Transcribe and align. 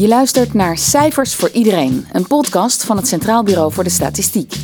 Je 0.00 0.08
luistert 0.08 0.54
naar 0.54 0.78
Cijfers 0.78 1.34
voor 1.34 1.50
Iedereen, 1.50 2.06
een 2.12 2.26
podcast 2.26 2.84
van 2.84 2.96
het 2.96 3.08
Centraal 3.08 3.42
Bureau 3.42 3.72
voor 3.72 3.84
de 3.84 3.90
Statistiek. 3.90 4.54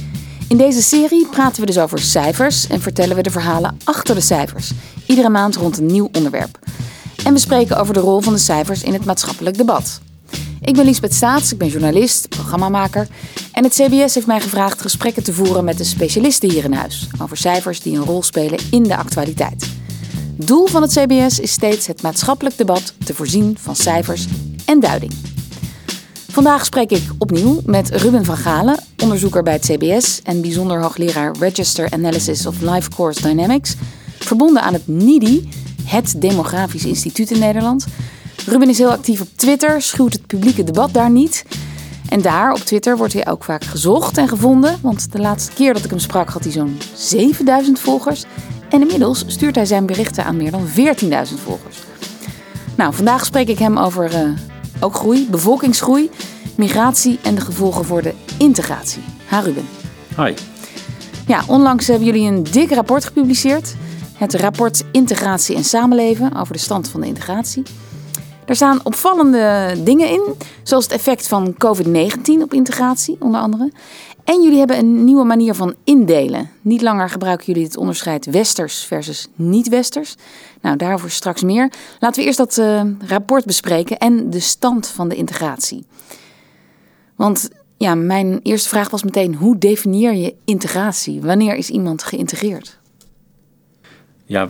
In 0.48 0.56
deze 0.56 0.82
serie 0.82 1.26
praten 1.26 1.60
we 1.60 1.66
dus 1.66 1.78
over 1.78 1.98
cijfers 1.98 2.66
en 2.66 2.80
vertellen 2.80 3.16
we 3.16 3.22
de 3.22 3.30
verhalen 3.30 3.78
achter 3.84 4.14
de 4.14 4.20
cijfers. 4.20 4.70
Iedere 5.06 5.28
maand 5.28 5.56
rond 5.56 5.78
een 5.78 5.86
nieuw 5.86 6.08
onderwerp. 6.12 6.58
En 7.24 7.32
we 7.32 7.38
spreken 7.38 7.78
over 7.78 7.94
de 7.94 8.00
rol 8.00 8.20
van 8.20 8.32
de 8.32 8.38
cijfers 8.38 8.82
in 8.82 8.92
het 8.92 9.04
maatschappelijk 9.04 9.56
debat. 9.56 10.00
Ik 10.60 10.74
ben 10.74 10.84
Liesbeth 10.84 11.14
Staats, 11.14 11.52
ik 11.52 11.58
ben 11.58 11.68
journalist, 11.68 12.28
programmamaker. 12.28 13.08
En 13.52 13.64
het 13.64 13.72
CBS 13.72 14.14
heeft 14.14 14.26
mij 14.26 14.40
gevraagd 14.40 14.80
gesprekken 14.80 15.22
te 15.22 15.32
voeren 15.32 15.64
met 15.64 15.78
de 15.78 15.84
specialisten 15.84 16.50
hier 16.50 16.64
in 16.64 16.72
huis 16.72 17.08
over 17.22 17.36
cijfers 17.36 17.80
die 17.80 17.96
een 17.96 18.04
rol 18.04 18.22
spelen 18.22 18.58
in 18.70 18.82
de 18.82 18.96
actualiteit. 18.96 19.66
Doel 20.36 20.66
van 20.66 20.82
het 20.82 20.90
CBS 20.92 21.40
is 21.40 21.52
steeds 21.52 21.86
het 21.86 22.02
maatschappelijk 22.02 22.56
debat 22.56 22.94
te 23.04 23.14
voorzien 23.14 23.56
van 23.60 23.76
cijfers 23.76 24.26
en 24.66 24.80
duiding. 24.80 25.12
Vandaag 26.36 26.64
spreek 26.64 26.90
ik 26.90 27.02
opnieuw 27.18 27.60
met 27.64 27.90
Ruben 27.90 28.24
van 28.24 28.36
Galen, 28.36 28.78
onderzoeker 29.02 29.42
bij 29.42 29.52
het 29.52 29.64
CBS 29.64 30.20
en 30.22 30.40
bijzonder 30.40 30.80
hoogleraar 30.80 31.34
Register 31.38 31.90
Analysis 31.90 32.46
of 32.46 32.60
Life 32.60 32.90
Course 32.90 33.22
Dynamics, 33.22 33.74
verbonden 34.18 34.62
aan 34.62 34.72
het 34.72 34.88
NIDI, 34.88 35.48
het 35.84 36.14
Demografisch 36.18 36.84
Instituut 36.84 37.30
in 37.30 37.38
Nederland. 37.38 37.86
Ruben 38.46 38.68
is 38.68 38.78
heel 38.78 38.90
actief 38.90 39.20
op 39.20 39.28
Twitter, 39.36 39.82
schuwt 39.82 40.12
het 40.12 40.26
publieke 40.26 40.64
debat 40.64 40.92
daar 40.92 41.10
niet. 41.10 41.44
En 42.08 42.22
daar 42.22 42.52
op 42.52 42.58
Twitter 42.58 42.96
wordt 42.96 43.12
hij 43.12 43.28
ook 43.28 43.44
vaak 43.44 43.64
gezocht 43.64 44.18
en 44.18 44.28
gevonden, 44.28 44.78
want 44.82 45.12
de 45.12 45.18
laatste 45.18 45.52
keer 45.52 45.72
dat 45.72 45.84
ik 45.84 45.90
hem 45.90 45.98
sprak 45.98 46.28
had 46.28 46.42
hij 46.42 46.52
zo'n 46.52 46.78
7000 46.94 47.78
volgers. 47.78 48.24
En 48.68 48.80
inmiddels 48.80 49.24
stuurt 49.26 49.54
hij 49.54 49.66
zijn 49.66 49.86
berichten 49.86 50.24
aan 50.24 50.36
meer 50.36 50.50
dan 50.50 50.66
14.000 50.68 50.74
volgers. 51.44 51.78
Nou, 52.76 52.94
vandaag 52.94 53.24
spreek 53.24 53.48
ik 53.48 53.58
hem 53.58 53.78
over 53.78 54.14
uh, 54.14 54.28
ook 54.80 54.94
groei, 54.94 55.28
bevolkingsgroei, 55.30 56.10
migratie 56.56 57.18
en 57.22 57.34
de 57.34 57.40
gevolgen 57.40 57.84
voor 57.84 58.02
de 58.02 58.14
integratie. 58.38 59.02
Ha, 59.26 59.40
Ruben. 59.40 59.68
Hi. 60.16 60.34
Ja, 61.26 61.42
onlangs 61.46 61.86
hebben 61.86 62.06
jullie 62.06 62.30
een 62.30 62.42
dik 62.42 62.70
rapport 62.70 63.04
gepubliceerd. 63.04 63.74
Het 64.16 64.34
rapport 64.34 64.84
Integratie 64.92 65.56
en 65.56 65.64
Samenleven 65.64 66.36
over 66.36 66.52
de 66.52 66.58
stand 66.58 66.88
van 66.88 67.00
de 67.00 67.06
integratie. 67.06 67.62
Daar 68.44 68.56
staan 68.56 68.80
opvallende 68.82 69.74
dingen 69.84 70.10
in, 70.10 70.34
zoals 70.62 70.84
het 70.84 70.92
effect 70.92 71.28
van 71.28 71.54
COVID-19 71.54 72.42
op 72.42 72.52
integratie, 72.52 73.16
onder 73.20 73.40
andere. 73.40 73.72
En 74.26 74.42
jullie 74.42 74.58
hebben 74.58 74.78
een 74.78 75.04
nieuwe 75.04 75.24
manier 75.24 75.54
van 75.54 75.74
indelen. 75.84 76.50
Niet 76.62 76.82
langer 76.82 77.10
gebruiken 77.10 77.46
jullie 77.46 77.64
het 77.64 77.76
onderscheid 77.76 78.26
westers 78.26 78.84
versus 78.84 79.28
niet-westers. 79.34 80.14
Nou, 80.60 80.76
daarover 80.76 81.10
straks 81.10 81.42
meer. 81.42 81.72
Laten 82.00 82.20
we 82.20 82.26
eerst 82.26 82.38
dat 82.38 82.56
uh, 82.56 82.82
rapport 83.06 83.44
bespreken 83.44 83.98
en 83.98 84.30
de 84.30 84.40
stand 84.40 84.86
van 84.86 85.08
de 85.08 85.14
integratie. 85.14 85.86
Want 87.16 87.48
ja, 87.76 87.94
mijn 87.94 88.40
eerste 88.42 88.68
vraag 88.68 88.90
was 88.90 89.02
meteen: 89.02 89.34
hoe 89.34 89.58
definieer 89.58 90.14
je 90.14 90.34
integratie? 90.44 91.20
Wanneer 91.20 91.54
is 91.54 91.70
iemand 91.70 92.02
geïntegreerd? 92.02 92.78
Ja, 94.28 94.48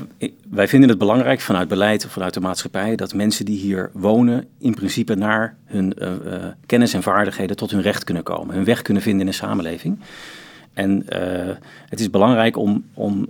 wij 0.50 0.68
vinden 0.68 0.88
het 0.88 0.98
belangrijk 0.98 1.40
vanuit 1.40 1.68
beleid 1.68 2.04
of 2.04 2.10
vanuit 2.12 2.34
de 2.34 2.40
maatschappij 2.40 2.96
dat 2.96 3.14
mensen 3.14 3.44
die 3.44 3.58
hier 3.58 3.90
wonen 3.92 4.46
in 4.58 4.74
principe 4.74 5.14
naar 5.14 5.56
hun 5.64 5.94
uh, 5.98 6.08
uh, 6.08 6.44
kennis 6.66 6.94
en 6.94 7.02
vaardigheden 7.02 7.56
tot 7.56 7.70
hun 7.70 7.80
recht 7.80 8.04
kunnen 8.04 8.22
komen, 8.22 8.54
hun 8.54 8.64
weg 8.64 8.82
kunnen 8.82 9.02
vinden 9.02 9.20
in 9.20 9.26
de 9.26 9.32
samenleving. 9.32 9.98
En 10.72 11.06
uh, 11.08 11.54
het 11.88 12.00
is 12.00 12.10
belangrijk 12.10 12.56
om, 12.56 12.84
om 12.94 13.28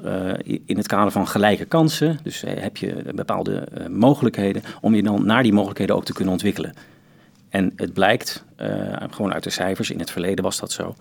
in 0.66 0.76
het 0.76 0.86
kader 0.86 1.12
van 1.12 1.28
gelijke 1.28 1.64
kansen, 1.64 2.18
dus 2.22 2.44
heb 2.46 2.76
je 2.76 3.12
bepaalde 3.14 3.68
mogelijkheden, 3.90 4.62
om 4.80 4.94
je 4.94 5.02
dan 5.02 5.26
naar 5.26 5.42
die 5.42 5.52
mogelijkheden 5.52 5.96
ook 5.96 6.04
te 6.04 6.12
kunnen 6.12 6.32
ontwikkelen. 6.32 6.74
En 7.48 7.72
het 7.76 7.92
blijkt, 7.92 8.44
gewoon 9.10 9.32
uit 9.32 9.44
de 9.44 9.50
cijfers, 9.50 9.90
in 9.90 9.98
het 9.98 10.10
verleden 10.10 10.44
was 10.44 10.60
dat 10.60 10.72
zo, 10.72 10.94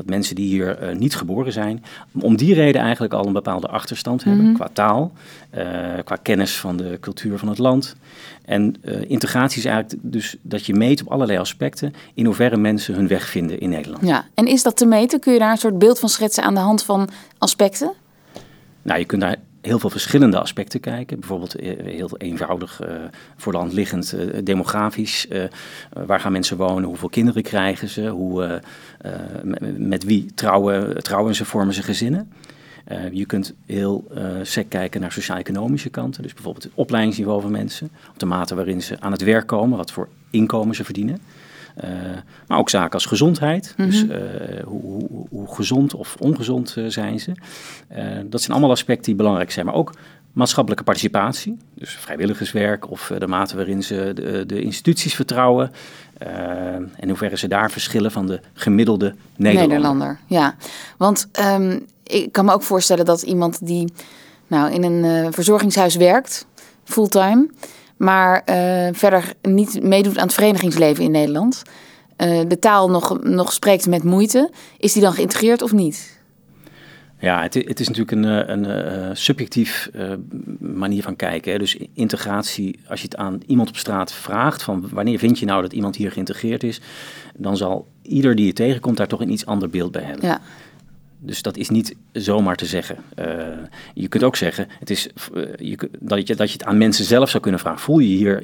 dat 0.00 0.08
mensen 0.08 0.34
die 0.34 0.46
hier 0.46 0.82
uh, 0.82 0.96
niet 0.96 1.16
geboren 1.16 1.52
zijn, 1.52 1.84
om 2.20 2.36
die 2.36 2.54
reden 2.54 2.80
eigenlijk 2.80 3.12
al 3.12 3.26
een 3.26 3.32
bepaalde 3.32 3.68
achterstand 3.68 4.24
hebben 4.24 4.42
mm 4.42 4.48
-hmm. 4.48 4.56
qua 4.56 4.68
taal, 4.72 5.12
uh, 5.54 5.64
qua 6.04 6.16
kennis 6.16 6.56
van 6.56 6.76
de 6.76 6.98
cultuur 7.00 7.38
van 7.38 7.48
het 7.48 7.58
land. 7.58 7.96
En 8.44 8.76
uh, 8.84 9.10
integratie 9.10 9.58
is 9.58 9.64
eigenlijk 9.64 10.02
dus 10.02 10.36
dat 10.42 10.66
je 10.66 10.74
meet 10.74 11.00
op 11.00 11.12
allerlei 11.12 11.38
aspecten 11.38 11.94
in 12.14 12.24
hoeverre 12.24 12.56
mensen 12.56 12.94
hun 12.94 13.08
weg 13.08 13.28
vinden 13.28 13.60
in 13.60 13.70
Nederland. 13.70 14.06
Ja, 14.06 14.24
en 14.34 14.46
is 14.46 14.62
dat 14.62 14.76
te 14.76 14.86
meten? 14.86 15.20
Kun 15.20 15.32
je 15.32 15.38
daar 15.38 15.50
een 15.50 15.56
soort 15.56 15.78
beeld 15.78 15.98
van 15.98 16.08
schetsen 16.08 16.42
aan 16.42 16.54
de 16.54 16.60
hand 16.60 16.82
van 16.82 17.08
aspecten? 17.38 17.92
Nou, 18.82 18.98
je 18.98 19.04
kunt 19.04 19.20
daar 19.20 19.36
heel 19.60 19.78
veel 19.78 19.90
verschillende 19.90 20.40
aspecten 20.40 20.80
kijken. 20.80 21.18
Bijvoorbeeld 21.18 21.52
heel 21.84 22.16
eenvoudig 22.18 22.80
uh, 22.82 22.88
voor 23.36 23.52
de 23.52 23.58
hand 23.58 23.72
liggend 23.72 24.14
uh, 24.14 24.38
demografisch. 24.44 25.28
Waar 26.06 26.20
gaan 26.20 26.32
mensen 26.32 26.56
wonen? 26.56 26.88
Hoeveel 26.88 27.08
kinderen 27.08 27.42
krijgen 27.42 27.88
ze? 27.88 28.08
Hoe, 28.08 28.60
met 29.76 30.04
wie 30.04 30.26
trouwen, 30.34 31.02
trouwen 31.02 31.34
ze? 31.34 31.44
Vormen 31.44 31.74
ze 31.74 31.82
gezinnen? 31.82 32.32
je 33.12 33.26
kunt 33.26 33.54
heel 33.66 34.04
sec 34.42 34.68
kijken 34.68 35.00
naar 35.00 35.12
sociaal-economische 35.12 35.90
kanten. 35.90 36.22
Dus 36.22 36.34
bijvoorbeeld 36.34 36.64
het 36.64 36.72
opleidingsniveau 36.74 37.40
van 37.40 37.50
mensen. 37.50 37.90
Op 38.10 38.18
de 38.18 38.26
mate 38.26 38.54
waarin 38.54 38.82
ze 38.82 38.96
aan 39.00 39.12
het 39.12 39.22
werk 39.22 39.46
komen. 39.46 39.76
Wat 39.76 39.92
voor 39.92 40.08
inkomen 40.30 40.74
ze 40.74 40.84
verdienen. 40.84 41.20
Uh, 41.84 41.90
maar 42.46 42.58
ook 42.58 42.70
zaken 42.70 42.92
als 42.92 43.06
gezondheid. 43.06 43.74
Mm 43.76 43.84
-hmm. 43.84 43.90
Dus 43.90 44.04
uh, 44.04 44.64
hoe, 44.64 44.82
hoe, 44.82 45.26
hoe, 45.30 45.54
gezond 45.54 45.94
of 45.94 46.16
ongezond 46.18 46.74
uh, 46.78 46.84
zijn 46.88 47.20
ze. 47.20 47.32
dat 48.24 48.40
zijn 48.40 48.52
allemaal 48.52 48.70
aspecten 48.70 49.04
die 49.04 49.14
belangrijk 49.14 49.50
zijn. 49.50 49.66
Maar 49.66 49.74
ook 49.74 49.92
maatschappelijke 50.32 50.84
participatie. 50.84 51.56
Dus 51.74 51.90
vrijwilligerswerk 51.90 52.90
of 52.90 53.12
de 53.18 53.26
mate 53.26 53.56
waarin 53.56 53.82
ze 53.82 54.12
de, 54.14 54.46
de 54.46 54.62
instituties 54.62 55.14
vertrouwen. 55.14 55.72
en 56.18 56.90
in 56.96 57.08
hoeverre 57.08 57.36
ze 57.36 57.48
daar 57.48 57.70
verschillen 57.70 58.10
van 58.10 58.26
de 58.26 58.40
gemiddelde 58.52 59.14
Nederlander. 59.36 59.68
Nederlander 59.68 60.18
ja, 60.26 60.54
want 60.96 61.28
um, 61.40 61.86
ik 62.02 62.32
kan 62.32 62.44
me 62.44 62.52
ook 62.52 62.62
voorstellen 62.62 63.04
dat 63.04 63.22
iemand 63.22 63.66
die 63.66 63.92
nou, 64.46 64.72
in 64.72 64.82
een 64.82 65.32
verzorgingshuis 65.32 65.96
werkt, 65.96 66.46
fulltime 66.84 67.48
maar 68.00 68.42
uh, 68.46 68.88
verder 68.92 69.32
niet 69.42 69.82
meedoet 69.82 70.18
aan 70.18 70.24
het 70.24 70.34
verenigingsleven 70.34 71.04
in 71.04 71.10
Nederland, 71.10 71.62
uh, 72.16 72.40
de 72.48 72.58
taal 72.58 72.90
nog, 72.90 73.22
nog 73.22 73.52
spreekt 73.52 73.86
met 73.86 74.04
moeite, 74.04 74.50
is 74.78 74.92
die 74.92 75.02
dan 75.02 75.12
geïntegreerd 75.12 75.62
of 75.62 75.72
niet? 75.72 76.20
Ja, 77.18 77.42
het, 77.42 77.54
het 77.54 77.80
is 77.80 77.88
natuurlijk 77.88 78.16
een, 78.16 78.52
een, 78.52 78.64
een 79.08 79.16
subjectief 79.16 79.90
uh, 79.94 80.12
manier 80.58 81.02
van 81.02 81.16
kijken. 81.16 81.52
Hè. 81.52 81.58
Dus 81.58 81.76
integratie, 81.94 82.78
als 82.88 83.00
je 83.00 83.04
het 83.04 83.16
aan 83.16 83.40
iemand 83.46 83.68
op 83.68 83.76
straat 83.76 84.12
vraagt, 84.12 84.62
van 84.62 84.88
wanneer 84.92 85.18
vind 85.18 85.38
je 85.38 85.46
nou 85.46 85.62
dat 85.62 85.72
iemand 85.72 85.96
hier 85.96 86.12
geïntegreerd 86.12 86.62
is, 86.62 86.80
dan 87.36 87.56
zal 87.56 87.86
ieder 88.02 88.34
die 88.34 88.46
je 88.46 88.52
tegenkomt 88.52 88.96
daar 88.96 89.08
toch 89.08 89.20
een 89.20 89.32
iets 89.32 89.46
ander 89.46 89.70
beeld 89.70 89.92
bij 89.92 90.02
hebben. 90.02 90.26
Ja. 90.26 90.40
Dus 91.22 91.42
dat 91.42 91.56
is 91.56 91.68
niet 91.68 91.96
zomaar 92.12 92.56
te 92.56 92.66
zeggen. 92.66 92.96
Uh, 93.18 93.26
je 93.94 94.08
kunt 94.08 94.24
ook 94.24 94.36
zeggen 94.36 94.68
het 94.78 94.90
is, 94.90 95.08
uh, 95.34 95.44
je, 95.56 95.90
dat, 95.98 96.28
je, 96.28 96.34
dat 96.34 96.46
je 96.46 96.52
het 96.52 96.64
aan 96.64 96.78
mensen 96.78 97.04
zelf 97.04 97.30
zou 97.30 97.42
kunnen 97.42 97.60
vragen. 97.60 97.80
Voel 97.80 97.98
je 97.98 98.10
je 98.10 98.16
hier 98.16 98.42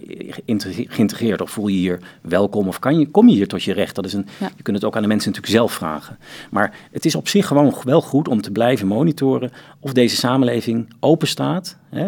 geïntegreerd 0.89 1.41
of 1.41 1.51
voel 1.51 1.69
je 1.69 1.77
hier 1.77 2.01
welkom 2.21 2.69
of 2.69 2.79
kan 2.79 2.99
je, 2.99 3.11
kom 3.11 3.29
je 3.29 3.35
hier 3.35 3.49
tot 3.49 3.63
je 3.63 3.73
recht? 3.73 3.95
Dat 3.95 4.05
is 4.05 4.13
een, 4.13 4.27
ja. 4.41 4.51
Je 4.57 4.63
kunt 4.63 4.77
het 4.77 4.87
ook 4.87 4.97
aan 4.97 5.03
de 5.03 5.09
mensen 5.09 5.31
natuurlijk 5.31 5.57
zelf 5.57 5.73
vragen. 5.73 6.19
Maar 6.51 6.75
het 6.93 7.05
is 7.05 7.15
op 7.15 7.29
zich 7.29 7.47
gewoon 7.47 7.75
wel 7.85 8.01
goed 8.01 8.29
om 8.29 8.41
te 8.41 8.51
blijven 8.51 8.87
monitoren 8.87 9.51
of 9.81 9.93
deze 9.93 10.17
samenleving 10.17 10.89
open 11.01 11.29
staat. 11.29 11.77
Hè, 11.91 12.07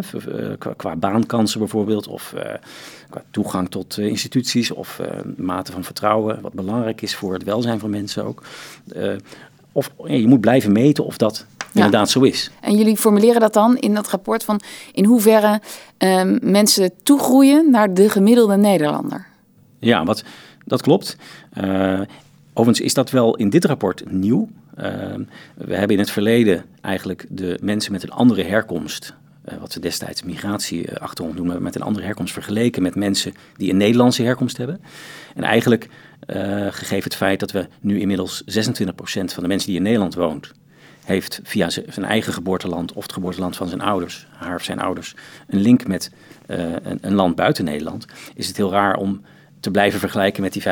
qua, 0.58 0.72
qua 0.76 0.96
baankansen 0.96 1.58
bijvoorbeeld 1.58 2.06
of 2.06 2.34
uh, 2.36 2.42
qua 3.10 3.22
toegang 3.30 3.70
tot 3.70 3.98
instituties 3.98 4.70
of 4.70 5.00
mate 5.36 5.72
van 5.72 5.84
vertrouwen. 5.84 6.40
Wat 6.40 6.52
belangrijk 6.52 7.02
is 7.02 7.14
voor 7.14 7.32
het 7.32 7.44
welzijn 7.44 7.78
van 7.78 7.90
mensen 7.90 8.24
ook. 8.24 8.42
Of 9.78 9.90
je 10.04 10.26
moet 10.26 10.40
blijven 10.40 10.72
meten 10.72 11.04
of 11.04 11.16
dat 11.16 11.46
ja. 11.58 11.66
inderdaad 11.72 12.10
zo 12.10 12.20
is. 12.20 12.50
En 12.60 12.76
jullie 12.76 12.96
formuleren 12.96 13.40
dat 13.40 13.52
dan 13.52 13.76
in 13.76 13.94
dat 13.94 14.08
rapport 14.08 14.44
van 14.44 14.60
in 14.92 15.04
hoeverre 15.04 15.60
um, 15.98 16.38
mensen 16.42 16.90
toegroeien 17.02 17.70
naar 17.70 17.94
de 17.94 18.08
gemiddelde 18.08 18.56
Nederlander? 18.56 19.26
Ja, 19.78 20.04
wat, 20.04 20.24
dat 20.64 20.82
klopt. 20.82 21.16
Uh, 21.64 22.00
overigens 22.52 22.86
is 22.86 22.94
dat 22.94 23.10
wel 23.10 23.36
in 23.36 23.50
dit 23.50 23.64
rapport 23.64 24.02
nieuw. 24.10 24.48
Uh, 24.78 24.84
we 25.54 25.74
hebben 25.74 25.96
in 25.96 26.02
het 26.02 26.10
verleden 26.10 26.64
eigenlijk 26.80 27.26
de 27.28 27.58
mensen 27.62 27.92
met 27.92 28.02
een 28.02 28.10
andere 28.10 28.42
herkomst 28.42 29.14
wat 29.60 29.74
we 29.74 29.80
destijds 29.80 30.22
migratieachtergrond 30.22 31.34
noemen, 31.34 31.62
met 31.62 31.74
een 31.74 31.82
andere 31.82 32.04
herkomst 32.04 32.32
vergeleken 32.32 32.82
met 32.82 32.94
mensen 32.94 33.34
die 33.56 33.70
een 33.70 33.76
Nederlandse 33.76 34.22
herkomst 34.22 34.56
hebben. 34.56 34.80
En 35.34 35.42
eigenlijk, 35.42 35.88
uh, 36.26 36.66
gegeven 36.70 37.04
het 37.04 37.16
feit 37.16 37.40
dat 37.40 37.50
we 37.50 37.68
nu 37.80 38.00
inmiddels 38.00 38.42
26% 38.42 38.44
van 39.32 39.42
de 39.42 39.48
mensen 39.48 39.68
die 39.68 39.76
in 39.76 39.82
Nederland 39.82 40.14
woont, 40.14 40.52
heeft 41.04 41.40
via 41.42 41.70
zijn 41.70 42.04
eigen 42.04 42.32
geboorteland 42.32 42.92
of 42.92 43.02
het 43.02 43.12
geboorteland 43.12 43.56
van 43.56 43.68
zijn 43.68 43.80
ouders, 43.80 44.26
haar 44.30 44.54
of 44.54 44.62
zijn 44.62 44.80
ouders, 44.80 45.14
een 45.46 45.60
link 45.60 45.86
met 45.86 46.10
uh, 46.46 46.58
een, 46.82 46.98
een, 47.00 47.14
land 47.14 47.34
buiten 47.34 47.64
Nederland, 47.64 48.06
is 48.34 48.46
het 48.46 48.56
heel 48.56 48.70
raar 48.70 48.96
om 48.96 49.20
te 49.60 49.70
blijven 49.70 50.00
vergelijken 50.00 50.42
met 50.42 50.52
die 50.52 50.62
75%. 50.62 50.66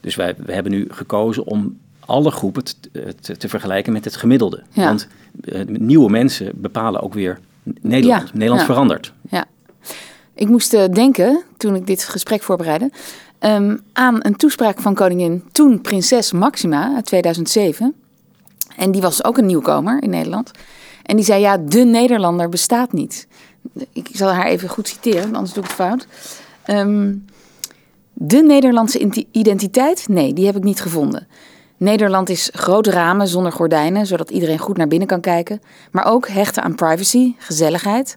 Dus 0.00 0.14
wij, 0.14 0.34
we 0.36 0.52
hebben 0.52 0.72
nu 0.72 0.86
gekozen 0.90 1.46
om 1.46 1.78
alle 2.06 2.30
groepen 2.30 2.64
te, 2.64 2.74
te, 3.20 3.36
te 3.36 3.48
vergelijken 3.48 3.92
met 3.92 4.04
het 4.04 4.16
gemiddelde. 4.16 4.62
Ja. 4.72 4.84
Want 4.84 5.08
uh, 5.44 5.64
nieuwe 5.66 6.10
mensen 6.10 6.50
bepalen 6.54 7.02
ook 7.02 7.14
weer 7.14 7.38
Nederland. 7.80 8.22
Ja, 8.22 8.30
Nederland 8.32 8.60
ja. 8.60 8.66
verandert. 8.66 9.12
Ja. 9.30 9.44
Ik 10.34 10.48
moest 10.48 10.74
uh, 10.74 10.84
denken, 10.84 11.42
toen 11.56 11.74
ik 11.74 11.86
dit 11.86 12.04
gesprek 12.04 12.42
voorbereidde, 12.42 12.90
ehm, 13.38 13.76
aan 13.92 14.18
een 14.18 14.36
toespraak 14.36 14.80
van 14.80 14.94
koningin 14.94 15.44
toen 15.52 15.80
prinses 15.80 16.32
Maxima 16.32 16.94
uit 16.94 17.06
2007. 17.06 17.94
En 18.76 18.90
die 18.90 19.00
was 19.00 19.24
ook 19.24 19.38
een 19.38 19.46
nieuwkomer 19.46 20.02
in 20.02 20.10
Nederland. 20.10 20.50
En 21.02 21.16
die 21.16 21.24
zei, 21.24 21.40
ja, 21.40 21.58
de 21.58 21.84
Nederlander 21.84 22.48
bestaat 22.48 22.92
niet. 22.92 23.26
Ik 23.92 24.08
zal 24.12 24.28
haar 24.28 24.46
even 24.46 24.68
goed 24.68 24.88
citeren, 24.88 25.34
anders 25.34 25.52
doe 25.52 25.62
ik 25.62 25.68
het 25.68 25.78
fout. 25.78 26.06
Ehm, 26.62 27.14
de 28.12 28.42
Nederlandse 28.42 29.26
identiteit? 29.30 30.08
Nee, 30.08 30.32
die 30.32 30.46
heb 30.46 30.56
ik 30.56 30.62
niet 30.62 30.80
gevonden. 30.80 31.26
Nederland 31.76 32.28
is 32.28 32.50
grote 32.52 32.90
ramen 32.90 33.28
zonder 33.28 33.52
gordijnen, 33.52 34.06
zodat 34.06 34.30
iedereen 34.30 34.58
goed 34.58 34.76
naar 34.76 34.88
binnen 34.88 35.08
kan 35.08 35.20
kijken. 35.20 35.60
Maar 35.90 36.06
ook 36.06 36.28
hechten 36.28 36.62
aan 36.62 36.74
privacy, 36.74 37.34
gezelligheid. 37.38 38.16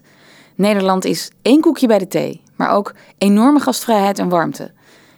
Nederland 0.54 1.04
is 1.04 1.30
één 1.42 1.60
koekje 1.60 1.86
bij 1.86 1.98
de 1.98 2.08
thee, 2.08 2.42
maar 2.56 2.70
ook 2.70 2.94
enorme 3.18 3.60
gastvrijheid 3.60 4.18
en 4.18 4.28
warmte. 4.28 4.70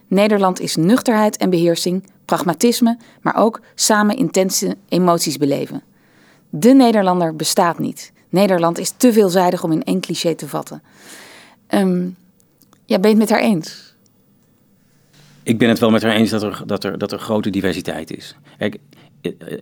Nederland 0.07 0.61
is 0.61 0.77
nuchterheid 0.77 1.37
en 1.37 1.51
beheersing, 1.51 2.07
pragmatisme, 2.25 2.99
maar 3.21 3.37
ook 3.37 3.61
samen 3.75 4.17
intense 4.17 4.77
emoties 4.89 5.37
beleven. 5.37 5.83
De 6.51 6.75
Nederlander 6.75 7.37
bestaat 7.37 7.79
niet. 7.79 8.13
Nederland 8.29 8.79
is 8.79 8.91
te 8.97 9.13
veelzijdig 9.13 9.65
om 9.65 9.73
in 9.73 9.85
één 9.85 10.01
cliché 10.01 10.35
te 10.35 10.49
vatten. 10.49 10.83
Um, 11.69 12.17
ja, 12.85 12.99
ben 12.99 13.11
je 13.11 13.17
het 13.17 13.29
met 13.29 13.31
haar 13.31 13.49
eens? 13.49 13.92
Ik 15.43 15.59
ben 15.59 15.69
het 15.69 15.79
wel 15.79 15.91
met 15.91 16.03
haar 16.03 16.15
eens 16.15 16.31
dat 16.31 16.43
er, 16.43 16.63
dat 16.67 16.85
er, 16.85 16.99
dat 16.99 17.13
er 17.13 17.19
grote 17.19 17.51
diversiteit 17.51 18.17
is. 18.17 18.37
Kijk, 18.59 18.79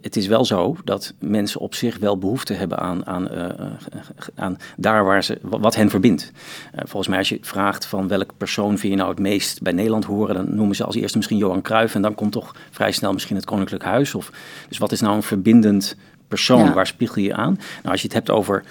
het 0.00 0.16
is 0.16 0.26
wel 0.26 0.44
zo 0.44 0.76
dat 0.84 1.14
mensen 1.18 1.60
op 1.60 1.74
zich 1.74 1.98
wel 1.98 2.18
behoefte 2.18 2.52
hebben 2.52 2.78
aan, 2.78 3.06
aan, 3.06 3.28
uh, 3.32 3.46
aan 4.34 4.56
daar 4.76 5.04
waar 5.04 5.24
ze, 5.24 5.38
wat 5.42 5.74
hen 5.74 5.90
verbindt. 5.90 6.32
Uh, 6.74 6.80
volgens 6.84 7.08
mij 7.08 7.18
als 7.18 7.28
je 7.28 7.38
vraagt 7.40 7.86
van 7.86 8.08
welke 8.08 8.34
persoon 8.36 8.78
vind 8.78 8.92
je 8.92 8.98
nou 8.98 9.10
het 9.10 9.18
meest 9.18 9.62
bij 9.62 9.72
Nederland 9.72 10.04
horen, 10.04 10.34
dan 10.34 10.54
noemen 10.54 10.76
ze 10.76 10.84
als 10.84 10.94
eerste 10.94 11.16
misschien 11.16 11.38
Johan 11.38 11.62
Cruijff 11.62 11.94
en 11.94 12.02
dan 12.02 12.14
komt 12.14 12.32
toch 12.32 12.54
vrij 12.70 12.92
snel 12.92 13.12
misschien 13.12 13.36
het 13.36 13.44
Koninklijk 13.44 13.84
Huis. 13.84 14.14
Of, 14.14 14.32
dus 14.68 14.78
wat 14.78 14.92
is 14.92 15.00
nou 15.00 15.14
een 15.14 15.22
verbindend 15.22 15.96
persoon? 16.28 16.72
Waar 16.72 16.86
spiegel 16.86 17.22
je 17.22 17.34
aan? 17.34 17.58
Nou, 17.82 17.90
als 17.90 18.00
je 18.00 18.06
het 18.06 18.16
hebt 18.16 18.30
over 18.30 18.64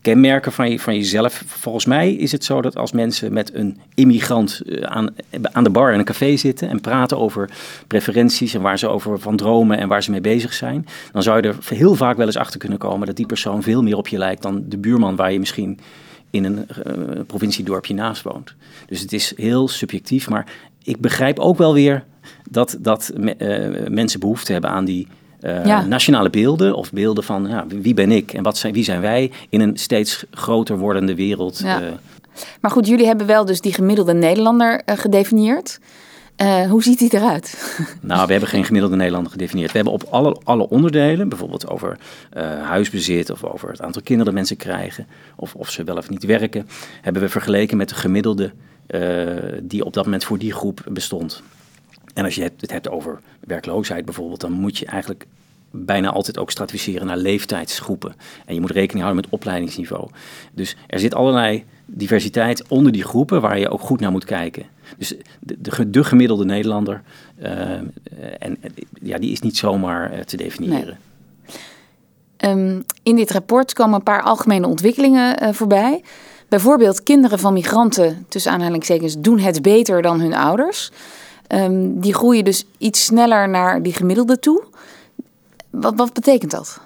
kenmerken 0.00 0.52
van, 0.52 0.70
je, 0.70 0.80
van 0.80 0.94
jezelf. 0.94 1.42
Volgens 1.46 1.84
mij 1.84 2.12
is 2.12 2.32
het 2.32 2.44
zo 2.44 2.62
dat 2.62 2.76
als 2.76 2.92
mensen 2.92 3.32
met 3.32 3.54
een 3.54 3.80
immigrant 3.94 4.60
eh, 4.60 4.82
aan, 4.82 5.14
aan 5.52 5.64
de 5.64 5.70
bar 5.70 5.92
in 5.92 5.98
een 5.98 6.04
café 6.04 6.36
zitten 6.36 6.68
en 6.68 6.80
praten 6.80 7.18
over 7.18 7.50
preferenties 7.86 8.54
en 8.54 8.60
waar 8.60 8.78
ze 8.78 8.88
over 8.88 9.18
van 9.18 9.36
dromen 9.36 9.78
en 9.78 9.88
waar 9.88 10.02
ze 10.02 10.10
mee 10.10 10.20
bezig 10.20 10.52
zijn, 10.52 10.86
dan 11.12 11.22
zou 11.22 11.36
je 11.36 11.48
er 11.48 11.56
heel 11.74 11.94
vaak 11.94 12.16
wel 12.16 12.26
eens 12.26 12.36
achter 12.36 12.58
kunnen 12.58 12.78
komen 12.78 13.06
dat 13.06 13.16
die 13.16 13.26
persoon 13.26 13.62
veel 13.62 13.82
meer 13.82 13.96
op 13.96 14.08
je 14.08 14.18
lijkt 14.18 14.42
dan 14.42 14.64
de 14.68 14.78
buurman 14.78 15.16
waar 15.16 15.32
je 15.32 15.38
misschien 15.38 15.78
in 16.30 16.44
een 16.44 16.66
uh, 16.86 17.20
provinciedorpje 17.26 17.94
naast 17.94 18.22
woont. 18.22 18.54
Dus 18.86 19.00
het 19.00 19.12
is 19.12 19.32
heel 19.36 19.68
subjectief, 19.68 20.28
maar 20.28 20.46
ik 20.82 21.00
begrijp 21.00 21.38
ook 21.38 21.58
wel 21.58 21.74
weer 21.74 22.04
dat, 22.50 22.76
dat 22.80 23.12
uh, 23.16 23.88
mensen 23.88 24.20
behoefte 24.20 24.52
hebben 24.52 24.70
aan 24.70 24.84
die 24.84 25.06
uh, 25.40 25.84
nationale 25.84 26.30
beelden 26.30 26.74
of 26.74 26.92
beelden 26.92 27.24
van 27.24 27.46
ja, 27.48 27.66
wie 27.66 27.94
ben 27.94 28.10
ik 28.10 28.32
en 28.32 28.42
wat 28.42 28.56
zijn, 28.56 28.72
wie 28.72 28.84
zijn 28.84 29.00
wij 29.00 29.30
in 29.48 29.60
een 29.60 29.76
steeds 29.76 30.24
groter 30.30 30.78
wordende 30.78 31.14
wereld. 31.14 31.58
Ja. 31.58 31.80
Uh, 31.80 31.88
maar 32.60 32.70
goed, 32.70 32.86
jullie 32.86 33.06
hebben 33.06 33.26
wel 33.26 33.44
dus 33.44 33.60
die 33.60 33.72
gemiddelde 33.72 34.14
Nederlander 34.14 34.82
uh, 34.86 34.98
gedefinieerd. 34.98 35.80
hoe 36.68 36.82
ziet 36.82 36.98
die 36.98 37.14
eruit? 37.14 37.76
Nou, 38.00 38.26
we 38.26 38.30
hebben 38.30 38.48
geen 38.48 38.64
gemiddelde 38.64 38.96
Nederlander 38.96 39.32
gedefinieerd. 39.32 39.70
We 39.70 39.76
hebben 39.76 39.94
op 39.94 40.02
alle, 40.10 40.36
alle 40.44 40.68
onderdelen, 40.68 41.28
bijvoorbeeld 41.28 41.68
over 41.68 41.98
huisbezit 42.62 43.30
of 43.30 43.44
over 43.44 43.70
het 43.70 43.82
aantal 43.82 44.02
kinderen 44.02 44.24
dat 44.24 44.34
mensen 44.34 44.56
krijgen, 44.56 45.06
of 45.36 45.54
of 45.54 45.70
ze 45.70 45.84
wel 45.84 45.96
of 45.96 46.10
niet 46.10 46.24
werken, 46.24 46.68
hebben 47.00 47.22
we 47.22 47.28
vergeleken 47.28 47.76
met 47.76 47.88
de 47.88 47.94
gemiddelde 47.94 48.52
die 49.62 49.84
op 49.84 49.92
dat 49.92 50.04
moment 50.04 50.24
voor 50.24 50.38
die 50.38 50.52
groep 50.52 50.84
bestond. 50.88 51.42
En 52.18 52.24
als 52.24 52.34
je 52.34 52.42
het 52.42 52.70
hebt 52.70 52.88
over 52.88 53.20
werkloosheid 53.40 54.04
bijvoorbeeld, 54.04 54.40
dan 54.40 54.52
moet 54.52 54.78
je 54.78 54.86
eigenlijk 54.86 55.26
bijna 55.70 56.10
altijd 56.10 56.38
ook 56.38 56.50
stratificeren 56.50 57.06
naar 57.06 57.16
leeftijdsgroepen. 57.16 58.14
En 58.46 58.54
je 58.54 58.60
moet 58.60 58.70
rekening 58.70 59.04
houden 59.04 59.24
met 59.24 59.32
opleidingsniveau. 59.32 60.08
Dus 60.52 60.76
er 60.86 60.98
zit 60.98 61.14
allerlei 61.14 61.64
diversiteit 61.86 62.68
onder 62.68 62.92
die 62.92 63.04
groepen 63.04 63.40
waar 63.40 63.58
je 63.58 63.68
ook 63.68 63.80
goed 63.80 64.00
naar 64.00 64.10
moet 64.10 64.24
kijken. 64.24 64.66
Dus 64.96 65.08
de, 65.40 65.56
de, 65.60 65.90
de 65.90 66.04
gemiddelde 66.04 66.44
Nederlander, 66.44 67.02
uh, 67.42 67.48
en, 68.38 68.58
ja, 69.02 69.18
die 69.18 69.32
is 69.32 69.40
niet 69.40 69.56
zomaar 69.56 70.12
uh, 70.12 70.20
te 70.20 70.36
definiëren. 70.36 70.98
Um, 72.44 72.84
in 73.02 73.16
dit 73.16 73.30
rapport 73.30 73.72
komen 73.72 73.94
een 73.94 74.02
paar 74.02 74.22
algemene 74.22 74.66
ontwikkelingen 74.66 75.54
voorbij. 75.54 76.02
Bijvoorbeeld 76.48 77.02
kinderen 77.02 77.38
van 77.38 77.52
migranten, 77.52 78.26
tussen 78.28 78.52
aanhalingstekens, 78.52 79.20
doen 79.20 79.38
het 79.38 79.62
beter 79.62 80.02
dan 80.02 80.20
hun 80.20 80.34
ouders. 80.34 80.90
Um, 81.48 82.00
die 82.00 82.14
groeien 82.14 82.44
dus 82.44 82.66
iets 82.78 83.04
sneller 83.04 83.48
naar 83.48 83.82
die 83.82 83.92
gemiddelde 83.92 84.38
toe. 84.38 84.64
Wat, 85.70 85.94
wat 85.96 86.12
betekent 86.12 86.50
dat? 86.50 86.80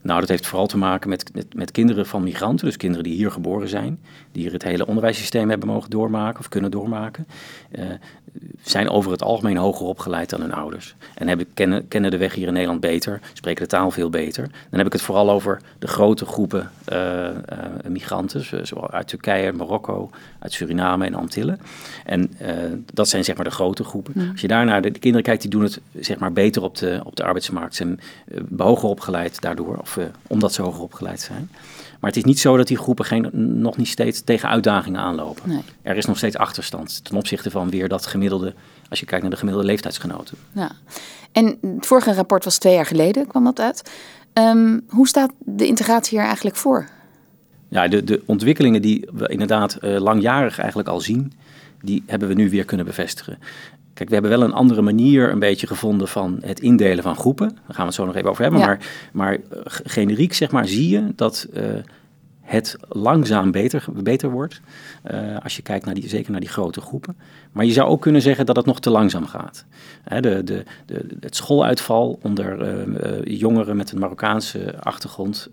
Nou, 0.00 0.20
dat 0.20 0.28
heeft 0.28 0.46
vooral 0.46 0.66
te 0.66 0.76
maken 0.76 1.08
met, 1.08 1.30
met, 1.54 1.70
kinderen 1.70 2.06
van 2.06 2.22
migranten, 2.22 2.66
dus 2.66 2.76
kinderen 2.76 3.04
die 3.04 3.14
hier 3.14 3.30
geboren 3.30 3.68
zijn, 3.68 4.00
die 4.34 4.42
hier 4.42 4.52
het 4.52 4.62
hele 4.62 4.86
onderwijssysteem 4.86 5.48
hebben 5.48 5.68
mogen 5.68 5.90
doormaken 5.90 6.40
of 6.40 6.48
kunnen 6.48 6.70
doormaken. 6.70 7.26
Uh, 7.78 7.84
zijn 8.62 8.90
over 8.90 9.10
het 9.10 9.22
algemeen 9.22 9.56
hoger 9.56 9.86
opgeleid 9.86 10.30
dan 10.30 10.40
hun 10.40 10.52
ouders. 10.52 10.94
En 11.14 11.28
hebben, 11.28 11.46
kennen, 11.54 11.88
kennen 11.88 12.10
de 12.10 12.16
weg 12.16 12.34
hier 12.34 12.46
in 12.46 12.52
Nederland 12.52 12.80
beter, 12.80 13.20
spreken 13.32 13.62
de 13.62 13.68
taal 13.68 13.90
veel 13.90 14.10
beter. 14.10 14.42
Dan 14.70 14.78
heb 14.78 14.86
ik 14.86 14.92
het 14.92 15.02
vooral 15.02 15.30
over 15.30 15.60
de 15.78 15.86
grote 15.86 16.26
groepen 16.26 16.70
uh, 16.92 17.24
uh, 17.24 17.30
migranten, 17.88 18.66
zoals 18.66 18.90
uit 18.90 19.08
Turkije, 19.08 19.52
Marokko, 19.52 20.10
uit 20.38 20.52
Suriname 20.52 21.06
en 21.06 21.14
Antillen. 21.14 21.60
En 22.04 22.30
dat 22.92 23.08
zijn 23.08 23.24
zeg 23.24 23.36
maar 23.36 23.44
de 23.44 23.50
grote 23.50 23.84
groepen. 23.84 24.12
Ja. 24.16 24.30
Als 24.30 24.40
je 24.40 24.48
daarnaar 24.48 24.82
de, 24.82 24.90
de, 24.90 24.98
kinderen 24.98 25.26
kijkt, 25.26 25.42
die 25.42 25.50
doen 25.50 25.62
het 25.62 25.80
zeg 26.00 26.18
maar 26.18 26.32
beter 26.32 26.62
op 26.62 26.76
de, 26.76 27.00
op 27.04 27.16
de 27.16 27.24
arbeidsmarkt. 27.24 27.74
Ze 27.74 27.82
zijn 27.84 28.00
hoger 28.58 28.88
opgeleid 28.88 29.40
daardoor, 29.40 29.76
of 29.76 29.98
omdat 30.26 30.52
ze 30.52 30.62
hoger 30.62 30.82
opgeleid 30.82 31.20
zijn. 31.20 31.50
Maar 32.00 32.10
het 32.10 32.16
is 32.16 32.24
niet 32.24 32.40
zo 32.40 32.56
dat 32.56 32.66
die 32.66 32.78
groepen 32.78 33.04
geen, 33.04 33.30
nog 33.60 33.76
niet 33.76 33.88
steeds 33.88 34.20
tegen 34.20 34.48
uitdagingen 34.48 35.00
aanlopen. 35.00 35.48
Nee. 35.48 35.62
Er 35.82 35.96
is 35.96 36.06
nog 36.06 36.16
steeds 36.16 36.36
achterstand 36.36 37.04
ten 37.04 37.16
opzichte 37.16 37.50
van 37.50 37.70
weer 37.70 37.88
dat 37.88 38.06
gemiddelde, 38.06 38.54
als 38.88 39.00
je 39.00 39.06
kijkt 39.06 39.22
naar 39.22 39.32
de 39.32 39.38
gemiddelde 39.38 39.68
leeftijdsgenoten. 39.68 40.36
Ja. 40.52 40.70
En 41.32 41.58
het 41.60 41.86
vorige 41.86 42.12
rapport 42.12 42.44
was 42.44 42.58
twee 42.58 42.74
jaar 42.74 42.86
geleden, 42.86 43.26
kwam 43.26 43.44
dat 43.44 43.60
uit. 43.60 43.90
Um, 44.32 44.84
hoe 44.88 45.08
staat 45.08 45.30
de 45.38 45.66
integratie 45.66 46.16
hier 46.16 46.26
eigenlijk 46.26 46.56
voor? 46.56 46.88
Ja, 47.68 47.88
de, 47.88 48.04
de 48.04 48.22
ontwikkelingen 48.26 48.82
die 48.82 49.08
we 49.12 49.28
inderdaad 49.28 49.78
uh, 49.80 49.98
langjarig 50.00 50.58
eigenlijk 50.58 50.88
al 50.88 51.00
zien, 51.00 51.32
die 51.82 52.02
hebben 52.06 52.28
we 52.28 52.34
nu 52.34 52.50
weer 52.50 52.64
kunnen 52.64 52.86
bevestigen. 52.86 53.38
Kijk, 53.94 54.08
we 54.08 54.14
hebben 54.14 54.38
wel 54.38 54.42
een 54.42 54.52
andere 54.52 54.82
manier 54.82 55.30
een 55.30 55.38
beetje 55.38 55.66
gevonden 55.66 56.08
van 56.08 56.38
het 56.40 56.60
indelen 56.60 57.02
van 57.02 57.16
groepen. 57.16 57.48
Daar 57.48 57.58
gaan 57.66 57.76
we 57.76 57.84
het 57.84 57.94
zo 57.94 58.06
nog 58.06 58.14
even 58.14 58.30
over 58.30 58.42
hebben. 58.42 58.60
Ja. 58.60 58.66
Maar, 58.66 58.78
maar 59.12 59.32
uh, 59.32 59.60
generiek 59.66 60.32
zeg 60.32 60.50
maar 60.50 60.68
zie 60.68 60.88
je 60.88 61.12
dat 61.16 61.46
uh, 61.54 61.62
het 62.40 62.76
langzaam 62.88 63.50
beter, 63.50 63.84
beter 63.92 64.30
wordt. 64.30 64.60
Uh, 65.10 65.38
als 65.42 65.56
je 65.56 65.62
kijkt 65.62 65.84
naar 65.84 65.94
die, 65.94 66.08
zeker 66.08 66.30
naar 66.30 66.40
die 66.40 66.48
grote 66.48 66.80
groepen. 66.80 67.16
Maar 67.52 67.64
je 67.64 67.72
zou 67.72 67.88
ook 67.88 68.00
kunnen 68.00 68.22
zeggen 68.22 68.46
dat 68.46 68.56
het 68.56 68.66
nog 68.66 68.80
te 68.80 68.90
langzaam 68.90 69.26
gaat. 69.26 69.64
Hè, 70.02 70.20
de, 70.20 70.44
de, 70.44 70.64
de, 70.86 71.06
het 71.20 71.36
schooluitval 71.36 72.18
onder 72.22 73.28
jongeren 73.28 73.76
met 73.76 73.92
een 73.92 73.98
Marokkaanse 73.98 74.80
achtergrond. 74.80 75.48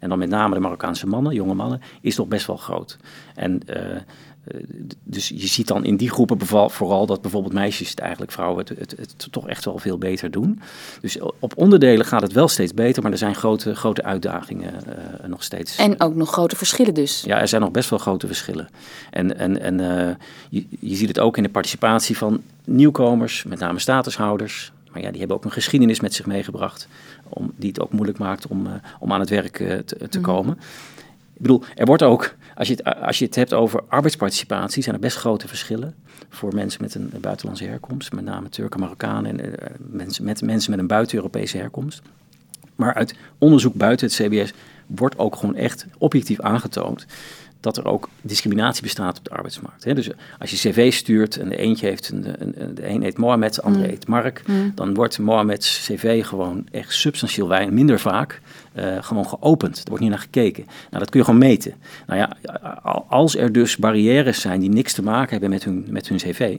en 0.00 0.08
dan 0.08 0.18
met 0.18 0.28
name 0.28 0.54
de 0.54 0.60
Marokkaanse 0.60 1.06
mannen, 1.06 1.34
jonge 1.34 1.54
mannen, 1.54 1.80
is 2.00 2.14
toch 2.14 2.28
best 2.28 2.46
wel 2.46 2.56
groot. 2.56 2.98
En 3.34 3.60
dus 5.02 5.28
je 5.28 5.46
ziet 5.46 5.66
dan 5.66 5.84
in 5.84 5.96
die 5.96 6.10
groepen 6.10 6.46
vooral 6.70 7.06
dat 7.06 7.20
bijvoorbeeld 7.20 7.52
meisjes 7.52 7.90
het 7.90 7.98
eigenlijk 7.98 8.32
vrouwen 8.32 8.58
het, 8.58 8.78
het, 8.78 8.94
het, 8.96 9.26
toch 9.30 9.48
echt 9.48 9.64
wel 9.64 9.78
veel 9.78 9.98
beter 9.98 10.30
doen. 10.30 10.60
Dus 11.00 11.18
op 11.38 11.52
onderdelen 11.56 12.06
gaat 12.06 12.22
het 12.22 12.32
wel 12.32 12.48
steeds 12.48 12.74
beter, 12.74 13.02
maar 13.02 13.12
er 13.12 13.18
zijn 13.18 13.34
grote, 13.34 13.74
grote 13.74 14.02
uitdagingen 14.02 14.74
uh, 14.74 15.28
nog 15.28 15.42
steeds. 15.42 15.76
En 15.76 16.00
ook 16.00 16.14
nog 16.14 16.30
grote 16.30 16.56
verschillen 16.56 16.94
dus. 16.94 17.22
Ja, 17.26 17.40
er 17.40 17.48
zijn 17.48 17.60
nog 17.60 17.70
best 17.70 17.90
wel 17.90 17.98
grote 17.98 18.26
verschillen. 18.26 18.68
En, 19.10 19.38
en, 19.38 19.60
en 19.60 19.78
uh, 19.78 20.14
je, 20.48 20.66
je 20.80 20.94
ziet 20.94 21.08
het 21.08 21.20
ook 21.20 21.36
in 21.36 21.42
de 21.42 21.48
participatie 21.48 22.16
van 22.16 22.42
nieuwkomers, 22.64 23.44
met 23.44 23.58
name 23.58 23.78
statushouders. 23.78 24.72
Maar 24.92 25.02
ja, 25.02 25.10
die 25.10 25.18
hebben 25.18 25.36
ook 25.36 25.44
een 25.44 25.50
geschiedenis 25.50 26.00
met 26.00 26.14
zich 26.14 26.26
meegebracht, 26.26 26.88
om, 27.28 27.52
die 27.56 27.68
het 27.68 27.80
ook 27.80 27.92
moeilijk 27.92 28.18
maakt 28.18 28.46
om, 28.46 28.66
om 29.00 29.12
aan 29.12 29.20
het 29.20 29.30
werk 29.30 29.56
te, 29.56 30.08
te 30.08 30.18
mm. 30.18 30.24
komen. 30.24 30.58
Ik 31.34 31.40
bedoel, 31.40 31.62
er 31.74 31.86
wordt 31.86 32.02
ook, 32.02 32.34
als 32.54 32.68
je, 32.68 32.74
het, 32.74 32.96
als 33.00 33.18
je 33.18 33.24
het 33.24 33.34
hebt 33.34 33.52
over 33.52 33.82
arbeidsparticipatie, 33.88 34.82
zijn 34.82 34.94
er 34.94 35.00
best 35.00 35.16
grote 35.16 35.48
verschillen 35.48 35.94
voor 36.28 36.54
mensen 36.54 36.82
met 36.82 36.94
een 36.94 37.12
buitenlandse 37.20 37.64
herkomst, 37.64 38.12
met 38.12 38.24
name 38.24 38.48
Turken, 38.48 38.80
Marokkanen 38.80 39.40
en 39.40 39.48
uh, 39.48 39.52
mensen, 39.78 40.24
met, 40.24 40.42
mensen 40.42 40.70
met 40.70 40.80
een 40.80 40.86
buiten-Europese 40.86 41.56
herkomst. 41.56 42.02
Maar 42.76 42.94
uit 42.94 43.14
onderzoek 43.38 43.74
buiten 43.74 44.06
het 44.06 44.16
CBS 44.16 44.52
wordt 44.86 45.18
ook 45.18 45.36
gewoon 45.36 45.56
echt 45.56 45.86
objectief 45.98 46.40
aangetoond 46.40 47.06
dat 47.64 47.76
er 47.76 47.86
ook 47.86 48.08
discriminatie 48.20 48.82
bestaat 48.82 49.18
op 49.18 49.24
de 49.24 49.30
arbeidsmarkt. 49.30 49.82
Dus 49.82 50.10
als 50.38 50.50
je 50.50 50.70
cv 50.70 50.92
stuurt 50.92 51.36
en 51.36 51.48
de 51.48 51.56
eentje 51.56 51.86
heeft 51.86 52.08
een, 52.08 52.34
een, 52.38 52.74
de 52.74 52.88
een 52.88 53.02
heet 53.02 53.18
Mohamed, 53.18 53.54
de 53.54 53.62
andere 53.62 53.84
mm. 53.84 53.90
heet 53.90 54.06
Mark, 54.06 54.42
mm. 54.46 54.72
dan 54.74 54.94
wordt 54.94 55.18
Mohamed's 55.18 55.86
cv 55.86 56.24
gewoon 56.24 56.66
echt 56.70 56.92
substantieel 56.92 57.48
weinig, 57.48 57.74
minder 57.74 58.00
vaak 58.00 58.40
gewoon 59.00 59.26
geopend. 59.26 59.78
Er 59.78 59.84
wordt 59.88 60.02
niet 60.02 60.10
naar 60.10 60.20
gekeken. 60.20 60.64
Nou, 60.66 60.98
dat 60.98 61.10
kun 61.10 61.20
je 61.20 61.24
gewoon 61.24 61.40
meten. 61.40 61.74
Nou 62.06 62.18
ja, 62.20 62.36
als 63.08 63.36
er 63.36 63.52
dus 63.52 63.76
barrières 63.76 64.40
zijn 64.40 64.60
die 64.60 64.68
niks 64.68 64.92
te 64.92 65.02
maken 65.02 65.30
hebben 65.30 65.50
met 65.50 65.64
hun, 65.64 65.86
met 65.88 66.08
hun 66.08 66.18
cv, 66.18 66.58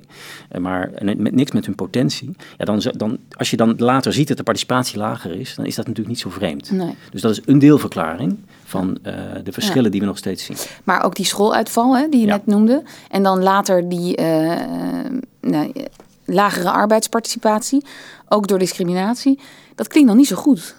maar 0.60 0.92
met, 1.02 1.36
niks 1.36 1.52
met 1.52 1.66
hun 1.66 1.76
potentie, 1.76 2.36
ja, 2.58 2.66
dan, 2.66 2.82
dan, 2.96 3.18
als 3.38 3.50
je 3.50 3.58
dan 3.58 3.74
later 3.78 4.14
ziet 4.14 4.28
dat 4.28 4.38
de 4.38 4.44
participatie 4.44 4.98
lager 4.98 5.32
is, 5.32 5.56
dan 5.56 5.66
is 5.66 5.76
dat 5.76 5.88
natuurlijk 5.88 6.16
niet 6.16 6.24
zo 6.24 6.30
vreemd. 6.30 6.72
Nee. 6.72 6.96
Dus 7.12 7.22
dat 7.22 7.32
is 7.32 7.42
een 7.46 7.60
deelverklaring 7.60 8.38
van 8.64 8.98
de 9.44 9.52
verschillen 9.52 9.92
die 9.92 10.00
we 10.00 10.06
nog 10.06 10.18
steeds 10.18 10.46
zien. 10.46 10.58
Maar 10.84 11.04
ook 11.04 11.16
die 11.16 11.26
schooluitval 11.26 11.98
hè, 11.98 12.10
die 12.10 12.20
je 12.20 12.26
net 12.26 12.46
noemde, 12.46 12.84
en 13.10 13.24
dan 13.24 13.44
later 13.44 13.90
die 13.90 14.22
nou, 15.42 15.72
lagere 16.26 16.72
arbeidsparticipatie, 16.72 17.86
ook 18.30 18.48
door 18.48 18.60
discriminatie. 18.60 19.40
Dat 19.76 19.88
klinkt 19.88 20.10
nog 20.10 20.18
niet 20.18 20.28
zo 20.28 20.36
goed. 20.36 20.76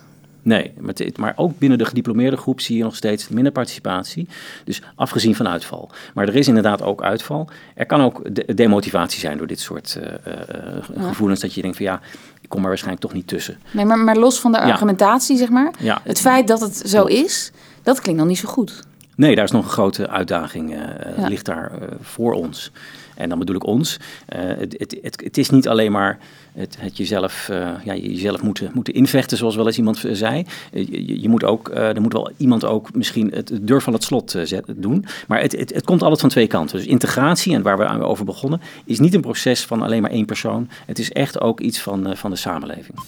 Nee, 0.47 0.73
maar 1.17 1.33
ook 1.37 1.59
binnen 1.59 1.79
de 1.79 1.85
gediplomeerde 1.85 2.37
groep 2.37 2.61
zie 2.61 2.77
je 2.77 2.83
nog 2.83 2.97
steeds 2.97 3.29
minder 3.29 3.53
participatie. 3.53 4.29
Dus 4.65 4.83
afgezien 4.95 5.35
van 5.35 5.49
uitval. 5.49 5.91
Maar 6.15 6.29
er 6.29 6.37
is 6.37 6.49
inderdaad 6.49 6.83
ook 6.83 7.03
uitval. 7.03 7.49
Er 7.75 7.87
kan 7.87 8.01
ook 8.01 8.35
de 8.35 8.55
demotivatie 8.55 9.21
zijn 9.21 9.39
door 9.39 9.47
dit 9.47 9.61
soort 9.61 9.99
uh, 10.01 10.05
uh, 10.05 11.07
gevoelens. 11.07 11.41
Dat 11.41 11.55
je 11.55 11.63
denkt 11.63 11.77
van 11.77 11.87
ja, 11.87 12.01
ik 12.41 12.49
kom 12.49 12.63
er 12.63 12.69
waarschijnlijk 12.69 13.03
toch 13.03 13.13
niet 13.13 13.27
tussen. 13.27 13.59
Nee, 13.71 13.85
maar, 13.85 13.99
maar 13.99 14.17
los 14.17 14.41
van 14.41 14.53
de 14.53 14.61
argumentatie, 14.61 15.37
zeg 15.37 15.49
maar. 15.49 15.71
Ja, 15.79 16.01
het, 16.03 16.21
feit 16.21 16.49
dat 16.49 16.61
het 16.61 16.77
zo 16.77 17.05
is, 17.05 17.53
dat 17.83 18.01
klinkt 18.01 18.21
nog 18.21 18.29
niet 18.29 18.39
zo 18.39 18.49
goed. 18.49 18.83
Nee, 19.17 19.35
daar 19.35 19.45
is 19.45 19.51
nog 19.51 19.65
een 19.65 19.71
grote 19.71 20.09
uitdaging, 20.09 20.75
uh, 20.75 21.29
ligt 21.29 21.45
daar 21.45 21.73
voor 22.01 22.33
ons. 22.33 22.73
En 23.15 23.29
dan 23.29 23.39
bedoel 23.39 23.57
ik 23.57 23.67
ons. 23.67 23.97
Uh, 24.37 24.41
het, 24.59 24.75
het, 24.79 24.97
het, 25.03 25.21
het, 25.25 25.39
is 25.39 25.51
niet 25.51 25.69
alleen 25.69 25.93
maar 25.93 26.19
het, 26.57 26.77
het 26.81 26.97
jezelf, 26.97 27.49
uh, 27.51 27.71
ja, 27.85 27.95
jezelf 27.95 28.43
moeten, 28.43 28.71
moeten 28.75 28.95
invechten, 28.95 29.37
zoals 29.37 29.57
wel 29.57 29.67
eens 29.67 29.77
iemand 29.77 30.05
zei. 30.13 30.45
Je, 30.73 31.21
je 31.21 31.29
moet 31.29 31.45
ook, 31.45 31.69
uh, 31.69 31.77
er 31.77 32.01
moet 32.01 32.13
wel 32.13 32.31
iemand 32.37 32.65
ook 32.65 32.95
misschien 32.95 33.31
het, 33.35 33.59
deur 33.63 33.83
van 33.83 33.93
het 33.93 34.03
slot 34.03 34.37
doen. 34.77 35.05
Maar 35.29 35.41
het, 35.41 35.53
het, 35.53 35.75
het 35.75 35.85
komt 35.85 36.03
altijd 36.03 36.21
van 36.21 36.29
twee 36.29 36.47
kanten. 36.47 36.77
Dus 36.77 36.87
integratie, 36.87 37.55
en 37.55 37.63
waar 37.63 37.79
we 37.79 38.05
over 38.05 38.25
begonnen, 38.25 38.61
is 38.85 38.99
niet 38.99 39.15
een 39.15 39.21
proces 39.21 39.65
van 39.65 39.83
alleen 39.83 40.03
maar 40.03 40.11
één 40.11 40.27
persoon. 40.27 40.69
Het 40.87 40.99
is 40.99 41.13
echt 41.13 41.41
ook 41.41 41.61
iets 41.61 41.81
van, 41.81 42.17
van 42.17 42.31
de 42.31 42.37
samenleving. 42.37 42.99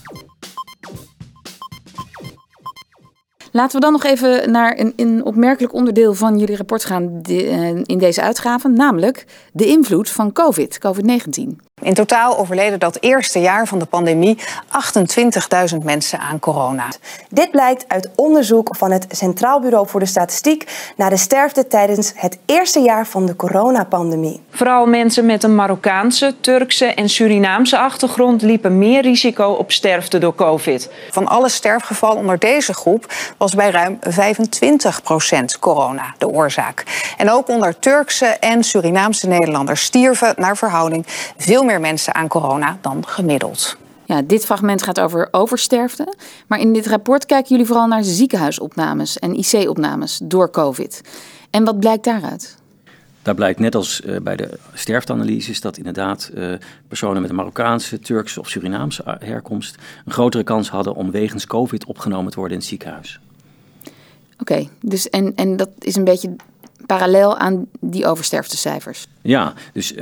Laten 3.52 3.74
we 3.74 3.80
dan 3.80 3.92
nog 3.92 4.04
even 4.04 4.50
naar 4.50 4.78
een, 4.78 4.92
een 4.96 5.24
opmerkelijk 5.24 5.74
onderdeel 5.74 6.14
van 6.14 6.38
jullie 6.38 6.56
rapport 6.56 6.84
gaan 6.84 7.20
eh, 7.22 7.76
in 7.76 7.98
deze 7.98 8.22
uitgave, 8.22 8.68
namelijk 8.68 9.26
de 9.52 9.66
invloed 9.66 10.10
van 10.10 10.32
COVID, 10.32 10.78
COVID-19. 10.78 11.67
In 11.80 11.94
totaal 11.94 12.38
overleden 12.38 12.78
dat 12.78 12.96
eerste 13.00 13.40
jaar 13.40 13.66
van 13.66 13.78
de 13.78 13.84
pandemie 13.84 14.38
28.000 15.72 15.76
mensen 15.82 16.18
aan 16.18 16.38
corona. 16.38 16.86
Dit 17.28 17.50
blijkt 17.50 17.84
uit 17.88 18.10
onderzoek 18.14 18.76
van 18.76 18.90
het 18.90 19.06
Centraal 19.10 19.60
Bureau 19.60 19.88
voor 19.88 20.00
de 20.00 20.06
Statistiek 20.06 20.92
naar 20.96 21.10
de 21.10 21.16
sterfte 21.16 21.66
tijdens 21.66 22.12
het 22.14 22.38
eerste 22.46 22.80
jaar 22.80 23.06
van 23.06 23.26
de 23.26 23.36
coronapandemie. 23.36 24.40
Vooral 24.50 24.86
mensen 24.86 25.26
met 25.26 25.42
een 25.42 25.54
Marokkaanse, 25.54 26.34
Turkse 26.40 26.84
en 26.84 27.08
Surinaamse 27.08 27.78
achtergrond 27.78 28.42
liepen 28.42 28.78
meer 28.78 29.02
risico 29.02 29.50
op 29.50 29.72
sterfte 29.72 30.18
door 30.18 30.34
COVID. 30.34 30.90
Van 31.10 31.26
alle 31.26 31.48
sterfgevallen 31.48 32.16
onder 32.16 32.38
deze 32.38 32.74
groep 32.74 33.12
was 33.36 33.54
bij 33.54 33.70
ruim 33.70 33.98
25% 33.98 35.58
corona 35.60 36.14
de 36.18 36.28
oorzaak. 36.28 36.84
En 37.16 37.30
ook 37.30 37.48
onder 37.48 37.78
Turkse 37.78 38.26
en 38.26 38.64
Surinaamse 38.64 39.28
Nederlanders 39.28 39.82
stierven 39.82 40.34
naar 40.36 40.56
verhouding 40.56 41.06
veel 41.36 41.64
meer 41.68 41.80
mensen 41.80 42.14
aan 42.14 42.28
corona 42.28 42.78
dan 42.80 43.06
gemiddeld. 43.06 43.76
Ja, 44.04 44.22
dit 44.22 44.44
fragment 44.44 44.82
gaat 44.82 45.00
over 45.00 45.28
oversterfte. 45.30 46.14
Maar 46.46 46.60
in 46.60 46.72
dit 46.72 46.86
rapport 46.86 47.26
kijken 47.26 47.48
jullie 47.48 47.66
vooral 47.66 47.86
naar 47.86 48.04
ziekenhuisopnames 48.04 49.18
en 49.18 49.34
IC-opnames 49.34 50.20
door 50.22 50.50
COVID. 50.50 51.00
En 51.50 51.64
wat 51.64 51.80
blijkt 51.80 52.04
daaruit? 52.04 52.56
Daar 53.22 53.34
blijkt 53.34 53.58
net 53.58 53.74
als 53.74 54.00
uh, 54.00 54.16
bij 54.20 54.36
de 54.36 54.58
sterfteanalyses 54.74 55.60
dat 55.60 55.76
inderdaad 55.76 56.30
uh, 56.34 56.52
personen 56.88 57.20
met 57.20 57.30
een 57.30 57.36
Marokkaanse, 57.36 58.00
Turkse 58.00 58.40
of 58.40 58.48
Surinaamse 58.48 59.02
herkomst 59.18 59.76
een 60.04 60.12
grotere 60.12 60.44
kans 60.44 60.70
hadden 60.70 60.94
om 60.94 61.10
wegens 61.10 61.46
COVID 61.46 61.84
opgenomen 61.84 62.30
te 62.30 62.38
worden 62.38 62.54
in 62.54 62.62
het 62.62 62.70
ziekenhuis. 62.70 63.20
Oké, 64.40 64.68
dus 64.80 65.10
en, 65.10 65.32
en 65.36 65.56
dat 65.56 65.70
is 65.78 65.96
een 65.96 66.04
beetje 66.04 66.36
parallel 66.88 67.36
aan 67.36 67.66
die 67.80 68.06
oversterftecijfers. 68.06 69.06
Ja, 69.22 69.52
dus 69.72 69.92
uh, 69.92 69.98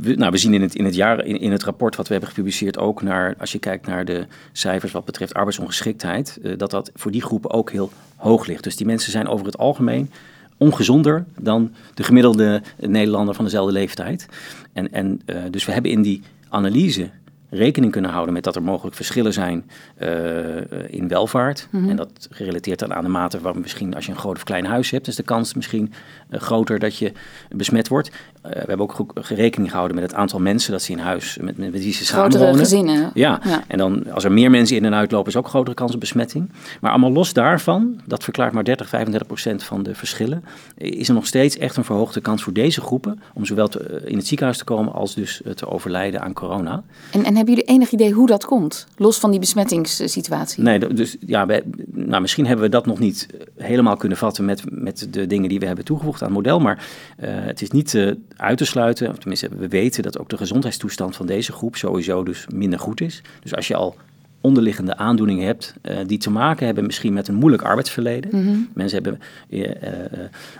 we, 0.00 0.14
nou, 0.14 0.30
we 0.30 0.38
zien 0.38 0.54
in 0.54 0.62
het, 0.62 0.74
in 0.74 0.84
het 0.84 0.94
jaar, 0.94 1.24
in, 1.24 1.40
in 1.40 1.52
het 1.52 1.62
rapport 1.62 1.96
wat 1.96 2.06
we 2.06 2.12
hebben 2.12 2.30
gepubliceerd 2.30 2.78
ook 2.78 3.02
naar, 3.02 3.34
als 3.38 3.52
je 3.52 3.58
kijkt 3.58 3.86
naar 3.86 4.04
de 4.04 4.26
cijfers 4.52 4.92
wat 4.92 5.04
betreft 5.04 5.34
arbeidsongeschiktheid, 5.34 6.38
uh, 6.42 6.58
dat 6.58 6.70
dat 6.70 6.90
voor 6.94 7.10
die 7.10 7.22
groepen 7.22 7.50
ook 7.50 7.70
heel 7.70 7.90
hoog 8.16 8.46
ligt. 8.46 8.64
Dus 8.64 8.76
die 8.76 8.86
mensen 8.86 9.12
zijn 9.12 9.28
over 9.28 9.46
het 9.46 9.58
algemeen 9.58 10.10
ongezonder 10.56 11.24
dan 11.38 11.72
de 11.94 12.02
gemiddelde 12.02 12.62
Nederlander 12.76 13.34
van 13.34 13.44
dezelfde 13.44 13.72
leeftijd. 13.72 14.26
En, 14.72 14.92
en 14.92 15.20
uh, 15.26 15.36
dus 15.50 15.64
we 15.64 15.72
hebben 15.72 15.90
in 15.90 16.02
die 16.02 16.22
analyse 16.48 17.10
rekening 17.50 17.92
kunnen 17.92 18.10
houden 18.10 18.34
met 18.34 18.44
dat 18.44 18.56
er 18.56 18.62
mogelijk 18.62 18.96
verschillen 18.96 19.32
zijn 19.32 19.70
uh, 20.02 20.56
in 20.88 21.08
welvaart. 21.08 21.68
Mhm. 21.70 21.88
En 21.88 21.96
dat 21.96 22.28
gerelateerd 22.30 22.78
dan 22.78 22.94
aan 22.94 23.04
de 23.04 23.10
mate 23.10 23.40
waar 23.40 23.58
misschien 23.58 23.94
als 23.94 24.06
je 24.06 24.12
een 24.12 24.18
groot 24.18 24.36
of 24.36 24.44
klein 24.44 24.64
huis 24.64 24.90
hebt, 24.90 25.06
is 25.06 25.16
de 25.16 25.22
kans 25.22 25.54
misschien 25.54 25.92
uh, 26.30 26.40
groter 26.40 26.78
dat 26.78 26.96
je 26.96 27.12
besmet 27.48 27.88
wordt. 27.88 28.10
We 28.42 28.64
hebben 28.66 28.80
ook 28.80 29.12
rekening 29.14 29.70
gehouden 29.70 29.96
met 29.96 30.10
het 30.10 30.14
aantal 30.14 30.40
mensen 30.40 30.72
dat 30.72 30.82
ze 30.82 30.92
in 30.92 30.98
huis 30.98 31.38
met, 31.40 31.58
met, 31.58 31.70
wie 31.70 31.92
ze 31.92 32.04
Grotere 32.04 32.32
samenwonen. 32.32 32.58
gezinnen. 32.58 33.10
Ja. 33.14 33.40
ja. 33.44 33.62
en 33.66 33.78
dan 33.78 34.12
als 34.12 34.24
er 34.24 34.32
meer 34.32 34.50
mensen 34.50 34.76
in 34.76 34.84
en 34.84 34.94
uitlopen, 34.94 35.28
is 35.28 35.36
ook 35.36 35.48
grotere 35.48 35.76
kans 35.76 35.94
op 35.94 36.00
besmetting. 36.00 36.50
Maar 36.80 36.90
allemaal 36.90 37.12
los 37.12 37.32
daarvan, 37.32 38.00
dat 38.06 38.24
verklaart 38.24 38.52
maar 38.52 38.64
30, 38.64 38.88
35 38.88 39.26
procent 39.28 39.62
van 39.62 39.82
de 39.82 39.94
verschillen, 39.94 40.44
is 40.76 41.08
er 41.08 41.14
nog 41.14 41.26
steeds 41.26 41.58
echt 41.58 41.76
een 41.76 41.84
verhoogde 41.84 42.20
kans 42.20 42.42
voor 42.42 42.52
deze 42.52 42.80
groepen 42.80 43.20
om 43.34 43.44
zowel 43.44 43.68
te, 43.68 44.02
in 44.04 44.16
het 44.16 44.26
ziekenhuis 44.26 44.58
te 44.58 44.64
komen 44.64 44.92
als 44.92 45.14
dus 45.14 45.42
te 45.54 45.68
overlijden 45.68 46.20
aan 46.20 46.32
corona. 46.32 46.82
En, 47.10 47.24
en 47.24 47.36
hebben 47.36 47.54
jullie 47.54 47.68
enig 47.68 47.90
idee 47.90 48.12
hoe 48.12 48.26
dat 48.26 48.44
komt? 48.44 48.86
Los 48.96 49.18
van 49.18 49.30
die 49.30 49.40
besmettingssituatie? 49.40 50.62
Nee, 50.62 50.78
dus 50.78 51.16
ja, 51.26 51.46
wij, 51.46 51.62
nou, 51.86 52.20
misschien 52.20 52.46
hebben 52.46 52.64
we 52.64 52.70
dat 52.70 52.86
nog 52.86 52.98
niet 52.98 53.26
eh, 53.30 53.64
helemaal 53.64 53.96
kunnen 53.96 54.18
vatten 54.18 54.44
met, 54.44 54.62
met 54.70 55.06
de 55.10 55.26
dingen 55.26 55.48
die 55.48 55.58
we 55.58 55.66
hebben 55.66 55.84
toegevoegd 55.84 56.22
aan 56.22 56.28
het 56.28 56.36
model. 56.36 56.60
Maar 56.60 56.86
uh, 57.20 57.28
het 57.30 57.62
is 57.62 57.70
niet 57.70 57.94
uh, 57.94 58.12
uit 58.40 58.58
te 58.58 58.64
sluiten, 58.64 59.08
of 59.08 59.18
tenminste, 59.18 59.48
we 59.48 59.68
weten 59.68 60.02
dat 60.02 60.18
ook 60.18 60.28
de 60.28 60.36
gezondheidstoestand 60.36 61.16
van 61.16 61.26
deze 61.26 61.52
groep 61.52 61.76
sowieso 61.76 62.22
dus 62.22 62.46
minder 62.52 62.78
goed 62.78 63.00
is. 63.00 63.22
Dus 63.42 63.54
als 63.54 63.68
je 63.68 63.74
al 63.74 63.96
onderliggende 64.40 64.96
aandoeningen 64.96 65.46
hebt 65.46 65.74
uh, 65.82 65.96
die 66.06 66.18
te 66.18 66.30
maken 66.30 66.66
hebben 66.66 66.86
misschien 66.86 67.12
met 67.12 67.28
een 67.28 67.34
moeilijk 67.34 67.62
arbeidsverleden. 67.62 68.30
Mm 68.36 68.46
-hmm. 68.46 68.68
Mensen 68.74 69.02
hebben 69.02 69.22
uh, 69.48 69.60
uh, 69.60 69.72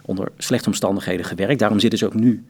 onder 0.02 0.28
slechte 0.38 0.68
omstandigheden 0.68 1.24
gewerkt. 1.24 1.58
Daarom 1.58 1.80
zitten 1.80 1.98
ze 1.98 2.06
ook 2.06 2.14
nu 2.14 2.44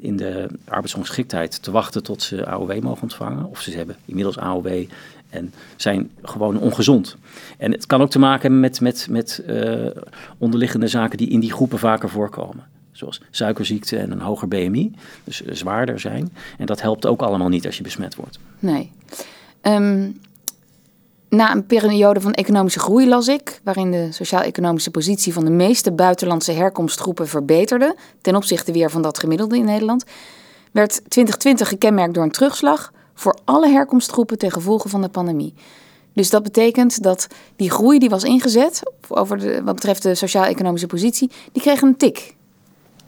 in 0.00 0.16
de 0.16 0.46
arbeidsongeschiktheid 0.64 1.62
te 1.62 1.70
wachten 1.70 2.02
tot 2.02 2.22
ze 2.22 2.46
AOW 2.46 2.80
mogen 2.80 3.02
ontvangen. 3.02 3.44
Of 3.44 3.60
ze 3.60 3.70
hebben 3.70 3.96
inmiddels 4.04 4.38
AOW 4.38 4.84
en 5.30 5.52
zijn 5.76 6.10
gewoon 6.22 6.58
ongezond. 6.58 7.16
En 7.58 7.72
het 7.72 7.86
kan 7.86 8.02
ook 8.02 8.10
te 8.10 8.18
maken 8.18 8.40
hebben 8.42 8.60
met, 8.60 8.80
met, 8.80 9.06
met 9.10 9.44
onderliggende 10.38 10.88
zaken 10.88 11.18
die 11.18 11.28
in 11.28 11.40
die 11.40 11.52
groepen 11.52 11.78
vaker 11.78 12.08
voorkomen. 12.08 12.64
Zoals 13.02 13.20
suikerziekte 13.30 13.96
en 13.96 14.10
een 14.10 14.20
hoger 14.20 14.48
BMI, 14.48 14.92
dus 15.24 15.40
zwaarder 15.40 16.00
zijn. 16.00 16.32
En 16.58 16.66
dat 16.66 16.80
helpt 16.80 17.06
ook 17.06 17.22
allemaal 17.22 17.48
niet 17.48 17.66
als 17.66 17.76
je 17.76 17.82
besmet 17.82 18.14
wordt. 18.14 18.38
Nee. 18.58 18.92
Um, 19.62 20.20
na 21.28 21.52
een 21.52 21.66
periode 21.66 22.20
van 22.20 22.32
economische 22.32 22.78
groei 22.78 23.08
las 23.08 23.28
ik, 23.28 23.60
waarin 23.64 23.90
de 23.90 24.12
sociaal-economische 24.12 24.90
positie 24.90 25.32
van 25.32 25.44
de 25.44 25.50
meeste 25.50 25.92
buitenlandse 25.92 26.52
herkomstgroepen 26.52 27.28
verbeterde, 27.28 27.96
ten 28.20 28.36
opzichte 28.36 28.72
weer 28.72 28.90
van 28.90 29.02
dat 29.02 29.18
gemiddelde 29.18 29.56
in 29.56 29.64
Nederland, 29.64 30.04
werd 30.72 30.90
2020 30.90 31.68
gekenmerkt 31.68 32.14
door 32.14 32.22
een 32.22 32.30
terugslag 32.30 32.92
voor 33.14 33.38
alle 33.44 33.68
herkomstgroepen 33.68 34.38
ten 34.38 34.50
gevolge 34.50 34.88
van 34.88 35.02
de 35.02 35.08
pandemie. 35.08 35.54
Dus 36.12 36.30
dat 36.30 36.42
betekent 36.42 37.02
dat 37.02 37.26
die 37.56 37.70
groei 37.70 37.98
die 37.98 38.10
was 38.10 38.24
ingezet, 38.24 38.82
over 39.08 39.38
de, 39.38 39.62
wat 39.62 39.74
betreft 39.74 40.02
de 40.02 40.14
sociaal-economische 40.14 40.86
positie, 40.86 41.30
die 41.52 41.62
kreeg 41.62 41.80
een 41.80 41.96
tik 41.96 42.34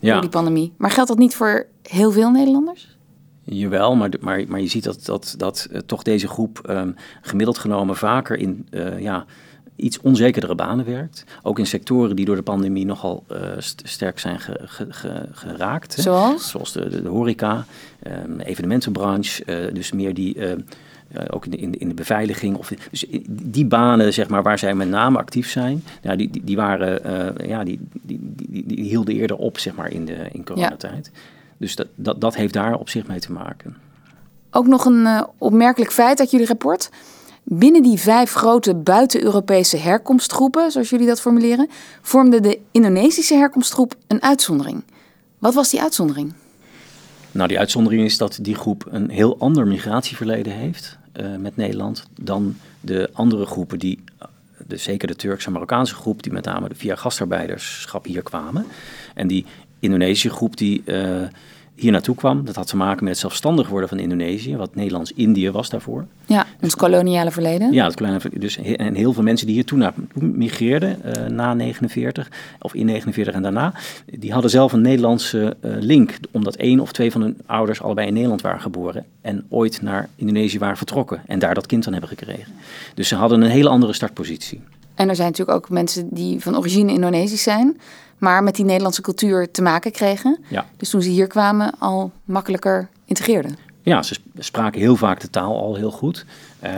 ja. 0.04 0.12
door 0.12 0.20
die 0.20 0.30
pandemie. 0.30 0.72
Maar 0.76 0.90
geldt 0.90 1.08
dat 1.08 1.18
niet 1.18 1.34
voor 1.34 1.66
heel 1.82 2.10
veel 2.10 2.30
Nederlanders? 2.30 2.96
Jawel, 3.42 3.96
maar, 3.96 4.10
maar, 4.20 4.44
maar 4.48 4.60
je 4.60 4.66
ziet 4.66 4.84
dat, 4.84 5.04
dat, 5.04 5.34
dat 5.36 5.68
uh, 5.72 5.78
toch 5.78 6.02
deze 6.02 6.28
groep 6.28 6.66
um, 6.70 6.94
gemiddeld 7.22 7.58
genomen 7.58 7.96
vaker 7.96 8.36
in 8.36 8.66
uh, 8.70 9.00
ja, 9.00 9.24
iets 9.76 10.00
onzekerdere 10.00 10.54
banen 10.54 10.84
werkt. 10.84 11.24
Ook 11.42 11.58
in 11.58 11.66
sectoren 11.66 12.16
die 12.16 12.24
door 12.24 12.36
de 12.36 12.42
pandemie 12.42 12.84
nogal 12.84 13.24
uh, 13.32 13.38
st 13.58 13.82
sterk 13.84 14.18
zijn 14.18 14.40
ge, 14.40 14.60
ge, 14.64 14.86
ge, 14.88 15.28
geraakt. 15.32 15.92
Zoals? 15.92 16.50
Zoals 16.50 16.72
de, 16.72 16.88
de, 16.88 17.02
de 17.02 17.08
horeca, 17.08 17.64
um, 18.26 18.40
evenementenbranche, 18.40 19.70
dus 19.72 19.92
meer 19.92 20.14
die... 20.14 20.36
ook 21.30 21.44
in 21.44 21.50
de, 21.50 21.56
in, 21.56 21.70
de, 21.70 21.78
in 21.78 21.88
de 21.88 21.94
beveiliging. 21.94 22.56
Of, 22.56 22.72
dus 22.90 23.06
die 23.28 23.66
banen 23.66 24.12
zeg 24.12 24.28
maar, 24.28 24.42
waar 24.42 24.58
zij 24.58 24.74
met 24.74 24.88
name 24.88 25.18
actief 25.18 25.50
zijn, 25.50 25.84
ja, 26.02 26.16
die, 26.16 26.30
die, 26.30 26.44
die, 26.44 26.56
waren, 26.56 27.00
ja, 27.48 27.64
die, 27.64 27.80
die, 28.02 28.20
die, 28.22 28.64
die, 28.66 28.84
hielden 28.84 29.14
eerder 29.14 29.36
op 29.36 29.58
zeg 29.58 29.74
maar, 29.74 29.90
in, 29.90 30.04
de, 30.04 30.28
in 30.32 30.44
coronatijd. 30.44 31.10
Ja. 31.12 31.20
Dus 31.56 31.76
dat, 31.76 31.86
dat, 31.94 32.20
dat 32.20 32.36
heeft 32.36 32.52
daar 32.52 32.74
op 32.74 32.88
zich 32.88 33.06
mee 33.06 33.20
te 33.20 33.32
maken. 33.32 33.76
Ook 34.50 34.66
nog 34.66 34.84
een 34.84 35.00
uh, 35.00 35.22
opmerkelijk 35.38 35.92
feit 35.92 36.20
uit 36.20 36.30
jullie 36.30 36.46
rapport. 36.46 36.90
Binnen 37.42 37.82
die 37.82 37.98
vijf 37.98 38.32
grote 38.32 38.74
buiten-Europese 38.74 39.76
herkomstgroepen, 39.76 40.70
zoals 40.70 40.90
jullie 40.90 41.06
dat 41.06 41.20
formuleren, 41.20 41.68
vormde 42.02 42.40
de 42.40 42.58
Indonesische 42.70 43.34
herkomstgroep 43.34 43.94
een 44.06 44.22
uitzondering. 44.22 44.84
Wat 45.38 45.54
was 45.54 45.70
die 45.70 45.80
uitzondering? 45.80 46.32
Nou, 47.30 47.48
die 47.48 47.58
uitzondering 47.58 48.04
is 48.04 48.18
dat 48.18 48.38
die 48.40 48.54
groep 48.54 48.86
een 48.90 49.10
heel 49.10 49.38
ander 49.38 49.66
migratieverleden 49.66 50.52
heeft 50.52 50.98
uh, 51.20 51.36
met 51.36 51.56
Nederland 51.56 52.06
dan 52.20 52.56
de 52.80 53.10
andere 53.12 53.46
groepen 53.46 53.78
die, 53.78 54.04
de, 54.66 54.76
zeker 54.76 55.08
de 55.08 55.16
Turkse 55.16 55.46
en 55.46 55.52
Marokkaanse 55.52 55.94
groep, 55.94 56.22
die 56.22 56.32
met 56.32 56.44
name 56.44 56.68
via 56.72 56.96
gastarbeiderschap 56.96 58.04
hier 58.04 58.22
kwamen. 58.22 58.66
En 59.14 59.26
die 59.26 59.46
Indonesische 59.78 60.30
groep 60.30 60.56
die 60.56 60.82
uh, 60.84 61.22
hier 61.74 61.92
naartoe 61.92 62.14
kwam. 62.14 62.44
Dat 62.44 62.54
had 62.54 62.66
te 62.66 62.76
maken 62.76 63.04
met 63.04 63.12
het 63.12 63.20
zelfstandig 63.20 63.68
worden 63.68 63.88
van 63.88 63.98
Indonesië, 63.98 64.56
wat 64.56 64.74
Nederlands-Indië 64.74 65.50
was 65.50 65.70
daarvoor. 65.70 66.06
Ja, 66.26 66.46
ons 66.60 66.74
koloniale 66.74 67.30
verleden. 67.30 67.72
Ja, 67.72 67.84
het 67.84 67.94
koloniale 67.94 68.38
Dus, 68.38 68.56
en 68.56 68.94
heel 68.94 69.12
veel 69.12 69.22
mensen 69.22 69.46
die 69.46 69.54
hier 69.54 69.64
toen 69.64 69.84
migreerden, 70.14 71.00
uh, 71.04 71.26
na 71.26 71.54
49, 71.54 72.30
of 72.60 72.74
in 72.74 72.86
49 72.86 73.34
en 73.34 73.42
daarna, 73.42 73.74
die 74.18 74.32
hadden 74.32 74.50
zelf 74.50 74.72
een 74.72 74.80
Nederlandse 74.80 75.56
uh, 75.60 75.76
link, 75.80 76.16
omdat 76.30 76.54
één 76.54 76.80
of 76.80 76.92
twee 76.92 77.12
van 77.12 77.20
hun 77.20 77.36
ouders 77.46 77.82
allebei 77.82 78.06
in 78.06 78.14
Nederland 78.14 78.40
waren 78.40 78.60
geboren 78.60 79.04
en 79.20 79.44
ooit 79.48 79.82
naar 79.82 80.08
Indonesië 80.16 80.58
waren 80.58 80.76
vertrokken 80.76 81.22
en 81.26 81.38
daar 81.38 81.54
dat 81.54 81.66
kind 81.66 81.84
dan 81.84 81.92
hebben 81.92 82.10
gekregen. 82.10 82.52
Dus 82.94 83.08
ze 83.08 83.14
hadden 83.14 83.42
een 83.42 83.50
hele 83.50 83.68
andere 83.68 83.92
startpositie. 83.92 84.60
En 84.94 85.08
er 85.08 85.16
zijn 85.16 85.28
natuurlijk 85.28 85.56
ook 85.56 85.70
mensen 85.70 86.08
die 86.10 86.40
van 86.40 86.56
origine 86.56 86.92
Indonesisch 86.92 87.42
zijn 87.42 87.80
maar 88.18 88.42
met 88.42 88.54
die 88.54 88.64
Nederlandse 88.64 89.02
cultuur 89.02 89.50
te 89.50 89.62
maken 89.62 89.92
kregen. 89.92 90.38
Ja. 90.48 90.66
Dus 90.76 90.90
toen 90.90 91.02
ze 91.02 91.08
hier 91.08 91.26
kwamen 91.26 91.72
al 91.78 92.12
makkelijker 92.24 92.88
integreerden. 93.04 93.56
Ja, 93.82 94.02
ze 94.02 94.16
spraken 94.38 94.80
heel 94.80 94.96
vaak 94.96 95.20
de 95.20 95.30
taal 95.30 95.60
al 95.60 95.74
heel 95.74 95.90
goed. 95.90 96.24
Uh, 96.64 96.70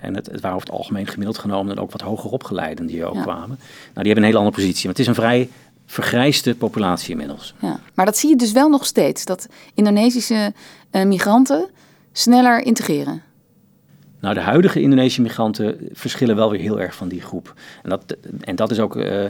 en 0.00 0.14
het, 0.14 0.26
het 0.26 0.40
waren 0.40 0.56
over 0.56 0.68
het 0.68 0.76
algemeen 0.76 1.06
gemiddeld 1.06 1.38
genomen 1.38 1.76
en 1.76 1.82
ook 1.82 1.92
wat 1.92 2.00
hoger 2.00 2.30
opgeleiden 2.30 2.86
die 2.86 2.96
hier 2.96 3.06
ook 3.06 3.22
kwamen. 3.22 3.58
Nou, 3.58 3.58
die 3.94 4.04
hebben 4.04 4.16
een 4.16 4.22
hele 4.22 4.38
andere 4.38 4.56
positie. 4.56 4.82
Maar 4.82 4.92
het 4.92 5.02
is 5.02 5.06
een 5.06 5.14
vrij 5.14 5.48
vergrijsde 5.86 6.54
populatie 6.54 7.10
inmiddels. 7.10 7.54
Ja, 7.60 7.80
maar 7.94 8.06
dat 8.06 8.16
zie 8.16 8.28
je 8.28 8.36
dus 8.36 8.52
wel 8.52 8.68
nog 8.68 8.86
steeds, 8.86 9.24
dat 9.24 9.48
Indonesische 9.74 10.52
uh, 10.92 11.04
migranten 11.04 11.68
sneller 12.12 12.60
integreren. 12.62 13.22
Nou, 14.20 14.34
de 14.34 14.40
huidige 14.40 14.80
Indonesische 14.80 15.22
migranten 15.22 15.88
verschillen 15.92 16.36
wel 16.36 16.50
weer 16.50 16.60
heel 16.60 16.80
erg 16.80 16.94
van 16.94 17.08
die 17.08 17.20
groep. 17.20 17.54
En 17.82 17.90
dat, 17.90 18.16
en 18.40 18.56
dat 18.56 18.70
is 18.70 18.80
ook 18.80 18.96
uh, 18.96 19.24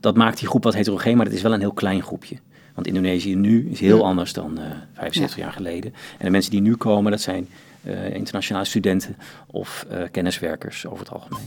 dat 0.00 0.16
maakt 0.16 0.38
die 0.38 0.48
groep 0.48 0.64
wat 0.64 0.74
heterogeen, 0.74 1.16
maar 1.16 1.26
het 1.26 1.34
is 1.34 1.42
wel 1.42 1.52
een 1.52 1.60
heel 1.60 1.72
klein 1.72 2.02
groepje. 2.02 2.36
Want 2.74 2.90
Indonesië 2.90 3.34
nu 3.34 3.70
is 3.70 3.80
heel 3.80 4.04
anders 4.04 4.32
dan 4.32 4.58
uh, 4.58 4.64
eh, 4.66 4.72
75 4.94 5.38
jaar 5.38 5.52
geleden. 5.52 5.94
En 6.18 6.24
de 6.24 6.30
mensen 6.30 6.50
die 6.50 6.60
nu 6.60 6.76
komen, 6.76 7.10
dat 7.10 7.20
zijn 7.20 7.48
uh, 7.82 8.14
internationale 8.14 8.64
studenten 8.64 9.16
of 9.46 9.86
uh, 9.92 10.02
kenniswerkers 10.10 10.86
over 10.86 10.98
het 10.98 11.10
algemeen. 11.10 11.46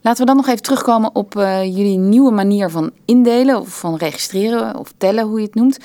Laten 0.00 0.20
we 0.20 0.26
dan 0.26 0.36
nog 0.36 0.48
even 0.48 0.62
terugkomen 0.62 1.14
op 1.14 1.32
jullie 1.62 1.98
nieuwe 1.98 2.30
manier 2.30 2.70
van 2.70 2.90
indelen 3.04 3.60
of 3.60 3.78
van 3.78 3.96
registreren 3.96 4.76
of 4.76 4.92
tellen, 4.96 5.24
hoe 5.24 5.38
je 5.40 5.46
het 5.46 5.54
noemt. 5.54 5.78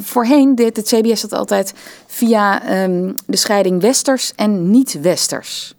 voorheen 0.00 0.54
deed 0.54 0.76
het 0.76 0.86
CBS 0.86 1.20
dat 1.20 1.32
altijd 1.32 1.74
via 2.06 2.82
um, 2.82 3.14
de 3.26 3.36
scheiding 3.36 3.80
westers 3.80 4.34
en 4.34 4.70
niet-westers. 4.70 5.74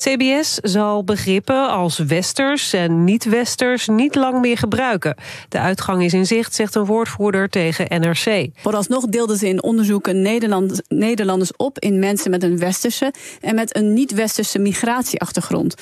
CBS 0.00 0.54
zal 0.54 1.04
begrippen 1.04 1.68
als 1.68 1.98
westers 1.98 2.72
en 2.72 3.04
niet-westers 3.04 3.88
niet 3.88 4.14
lang 4.14 4.40
meer 4.40 4.58
gebruiken. 4.58 5.14
De 5.48 5.58
uitgang 5.58 6.02
is 6.02 6.12
in 6.12 6.26
zicht, 6.26 6.54
zegt 6.54 6.74
een 6.74 6.84
woordvoerder 6.84 7.48
tegen 7.48 8.00
NRC. 8.00 8.48
Vooralsnog 8.54 9.06
deelden 9.06 9.36
ze 9.36 9.48
in 9.48 9.62
onderzoeken 9.62 10.22
Nederland, 10.22 10.82
Nederlanders 10.88 11.56
op 11.56 11.78
in 11.78 11.98
mensen 11.98 12.30
met 12.30 12.42
een 12.42 12.58
westerse 12.58 13.12
en 13.40 13.54
met 13.54 13.76
een 13.76 13.92
niet-westerse 13.92 14.58
migratieachtergrond. 14.58 15.74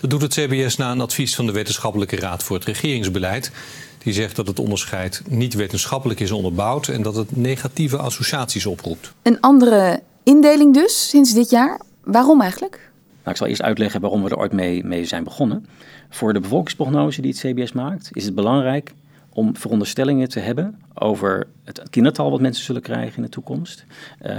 Dat 0.00 0.10
doet 0.10 0.22
het 0.22 0.34
CBS 0.34 0.76
na 0.76 0.90
een 0.90 1.00
advies 1.00 1.34
van 1.34 1.46
de 1.46 1.52
Wetenschappelijke 1.52 2.16
Raad 2.16 2.42
voor 2.42 2.56
het 2.56 2.64
Regeringsbeleid. 2.64 3.50
Die 3.98 4.12
zegt 4.12 4.36
dat 4.36 4.46
het 4.46 4.58
onderscheid 4.58 5.22
niet 5.28 5.54
wetenschappelijk 5.54 6.20
is 6.20 6.30
onderbouwd 6.30 6.88
en 6.88 7.02
dat 7.02 7.14
het 7.14 7.36
negatieve 7.36 7.96
associaties 7.96 8.66
oproept. 8.66 9.12
Een 9.22 9.40
andere 9.40 10.02
indeling 10.22 10.74
dus 10.74 11.08
sinds 11.08 11.34
dit 11.34 11.50
jaar. 11.50 11.80
Waarom 12.02 12.40
eigenlijk? 12.40 12.92
Nou, 13.24 13.30
ik 13.30 13.36
zal 13.36 13.46
eerst 13.46 13.62
uitleggen 13.62 14.00
waarom 14.00 14.22
we 14.22 14.30
er 14.30 14.38
ooit 14.38 14.52
mee, 14.52 14.84
mee 14.84 15.04
zijn 15.04 15.24
begonnen. 15.24 15.66
Voor 16.08 16.32
de 16.32 16.40
bevolkingsprognose 16.40 17.20
die 17.20 17.30
het 17.30 17.40
CBS 17.40 17.72
maakt, 17.72 18.10
is 18.12 18.24
het 18.24 18.34
belangrijk 18.34 18.92
om 19.34 19.56
veronderstellingen 19.56 20.28
te 20.28 20.40
hebben 20.40 20.78
over 20.94 21.46
het 21.64 21.82
kindertal 21.90 22.30
wat 22.30 22.40
mensen 22.40 22.64
zullen 22.64 22.82
krijgen 22.82 23.16
in 23.16 23.22
de 23.22 23.28
toekomst. 23.28 23.84
Uh, 24.22 24.30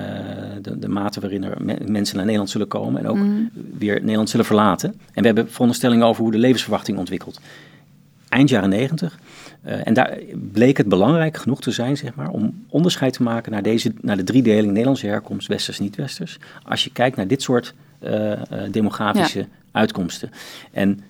de, 0.62 0.80
de, 0.80 0.88
mate 0.88 1.20
waarin 1.20 1.44
er 1.44 1.58
mensen 1.88 2.16
naar 2.16 2.26
Nederland 2.26 2.50
zullen 2.50 2.68
komen 2.68 3.02
en 3.02 3.08
ook 3.08 3.18
mm. 3.18 3.50
weer 3.78 4.00
Nederland 4.02 4.30
zullen 4.30 4.46
verlaten. 4.46 4.90
En 4.90 5.22
we 5.22 5.26
hebben 5.26 5.52
veronderstellingen 5.52 6.06
over 6.06 6.22
hoe 6.24 6.32
de 6.32 6.38
levensverwachting 6.38 6.98
ontwikkelt. 6.98 7.40
Eind 8.30 8.50
jaren 8.50 8.70
negentig. 8.70 9.20
Uh, 9.66 9.88
en 9.88 9.94
daar 9.94 10.18
bleek 10.52 10.78
het 10.78 10.90
belangrijk 10.90 11.38
genoeg 11.38 11.62
te 11.62 11.72
zijn, 11.72 11.98
zeg 11.98 12.16
maar, 12.16 12.30
om 12.30 12.66
onderscheid 12.70 13.14
te 13.14 13.24
maken 13.24 13.52
naar, 13.52 13.64
deze, 13.64 13.94
naar 14.02 14.18
de 14.18 14.24
driedeling 14.24 14.68
Nederlandse 14.68 15.08
herkomst, 15.08 15.48
westers, 15.48 15.80
niet-westers. 15.80 16.40
Als 16.64 16.84
je 16.84 16.92
kijkt 16.92 17.16
naar 17.16 17.28
dit 17.28 17.42
soort 17.42 17.74
uh, 18.04 18.32
demografische 18.72 19.46
uitkomsten. 19.72 20.32
En 20.72 21.04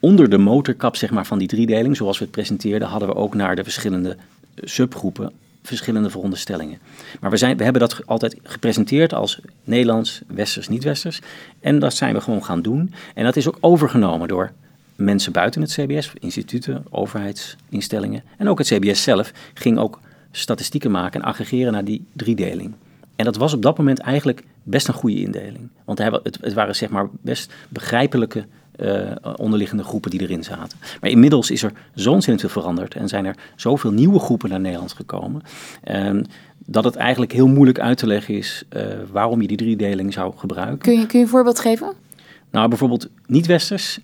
onder 0.00 0.30
de 0.30 0.38
motorkap 0.38 0.96
zeg 0.96 1.10
maar, 1.10 1.26
van 1.26 1.38
die 1.38 1.48
driedeling, 1.48 1.96
zoals 1.96 2.18
we 2.18 2.24
het 2.24 2.32
presenteerden, 2.32 2.88
hadden 2.88 3.08
we 3.08 3.14
ook 3.14 3.34
naar 3.34 3.56
de 3.56 3.62
verschillende 3.62 4.16
subgroepen 4.54 5.32
verschillende 5.62 6.10
veronderstellingen. 6.10 6.78
Maar 7.20 7.30
we, 7.30 7.36
zijn, 7.36 7.56
we 7.56 7.62
hebben 7.62 7.80
dat 7.82 8.06
altijd 8.06 8.36
gepresenteerd 8.42 9.14
als 9.14 9.40
Nederlands, 9.64 10.20
Westers, 10.26 10.68
niet-Westers. 10.68 11.20
En 11.60 11.78
dat 11.78 11.94
zijn 11.94 12.14
we 12.14 12.20
gewoon 12.20 12.44
gaan 12.44 12.62
doen. 12.62 12.94
En 13.14 13.24
dat 13.24 13.36
is 13.36 13.48
ook 13.48 13.56
overgenomen 13.60 14.28
door 14.28 14.52
mensen 14.96 15.32
buiten 15.32 15.60
het 15.60 15.72
CBS, 15.72 16.12
instituten, 16.18 16.84
overheidsinstellingen. 16.90 18.22
En 18.36 18.48
ook 18.48 18.58
het 18.58 18.66
CBS 18.66 19.02
zelf 19.02 19.32
ging 19.54 19.78
ook 19.78 20.00
statistieken 20.30 20.90
maken 20.90 21.20
en 21.20 21.26
aggregeren 21.26 21.72
naar 21.72 21.84
die 21.84 22.04
driedeling. 22.12 22.72
En 23.16 23.24
dat 23.24 23.36
was 23.36 23.52
op 23.52 23.62
dat 23.62 23.78
moment 23.78 23.98
eigenlijk 23.98 24.44
best 24.70 24.88
een 24.88 24.94
goede 24.94 25.20
indeling. 25.20 25.68
Want 25.84 25.98
het, 25.98 26.38
het 26.40 26.52
waren 26.52 26.76
zeg 26.76 26.88
maar 26.88 27.08
best 27.20 27.52
begrijpelijke 27.68 28.44
uh, 28.76 29.10
onderliggende 29.36 29.84
groepen 29.84 30.10
die 30.10 30.20
erin 30.20 30.44
zaten. 30.44 30.78
Maar 31.00 31.10
inmiddels 31.10 31.50
is 31.50 31.62
er 31.62 31.72
zo 31.94 32.12
ontzettend 32.12 32.52
veel 32.52 32.62
veranderd 32.62 32.94
en 32.94 33.08
zijn 33.08 33.24
er 33.24 33.36
zoveel 33.56 33.92
nieuwe 33.92 34.18
groepen 34.18 34.48
naar 34.48 34.60
Nederland 34.60 34.92
gekomen. 34.92 35.42
Uh, 35.90 36.20
dat 36.66 36.84
het 36.84 36.96
eigenlijk 36.96 37.32
heel 37.32 37.48
moeilijk 37.48 37.80
uit 37.80 37.98
te 37.98 38.06
leggen 38.06 38.34
is 38.34 38.64
uh, 38.76 38.82
waarom 39.10 39.40
je 39.40 39.46
die 39.46 39.56
driedeling 39.56 40.12
zou 40.12 40.32
gebruiken. 40.36 40.78
Kun 40.78 40.98
je, 40.98 41.06
kun 41.06 41.18
je 41.18 41.24
een 41.24 41.30
voorbeeld 41.30 41.60
geven? 41.60 41.92
Nou, 42.50 42.68
bijvoorbeeld 42.68 43.08
niet-westers 43.26 43.98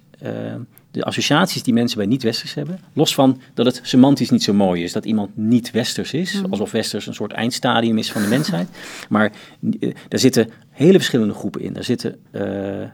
de 0.96 1.04
associaties 1.04 1.62
die 1.62 1.74
mensen 1.74 1.98
bij 1.98 2.06
niet-westers 2.06 2.54
hebben, 2.54 2.80
los 2.92 3.14
van 3.14 3.40
dat 3.54 3.66
het 3.66 3.80
semantisch 3.82 4.30
niet 4.30 4.42
zo 4.42 4.52
mooi 4.52 4.82
is, 4.82 4.92
dat 4.92 5.04
iemand 5.04 5.36
niet-westers 5.36 6.12
is, 6.12 6.34
mm. 6.34 6.46
alsof 6.50 6.70
westers 6.70 7.06
een 7.06 7.14
soort 7.14 7.32
eindstadium 7.32 7.98
is 7.98 8.12
van 8.12 8.22
de 8.22 8.28
mensheid. 8.28 8.68
Maar 9.08 9.32
uh, 9.60 9.94
daar 10.08 10.18
zitten 10.18 10.48
hele 10.70 10.96
verschillende 10.96 11.34
groepen 11.34 11.60
in. 11.60 11.72
Daar 11.72 11.84
zitten, 11.84 12.16
uh, 12.32 12.42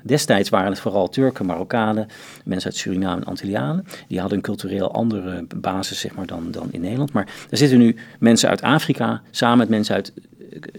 destijds 0.03 0.49
waren 0.49 0.71
het 0.71 0.81
vooral 0.81 1.09
Turken, 1.09 1.47
Marokkanen, 1.47 2.07
mensen 2.45 2.71
uit 2.71 2.79
Suriname 2.79 3.21
en 3.21 3.27
Antillianen. 3.27 3.85
Die 4.09 4.21
hadden 4.21 4.37
een 4.37 4.45
cultureel 4.45 4.93
andere 4.93 5.47
basis 5.57 6.01
zeg 6.01 6.15
maar, 6.15 6.27
dan, 6.27 6.51
dan 6.51 6.69
in 6.71 6.81
Nederland. 6.81 7.13
Maar 7.13 7.29
er 7.51 7.57
zitten 7.57 7.79
nu 7.79 7.97
mensen 8.19 8.49
uit 8.49 8.63
Afrika, 8.63 9.23
samen 9.31 9.59
met 9.59 9.69
mensen 9.69 9.95
uit 9.95 10.13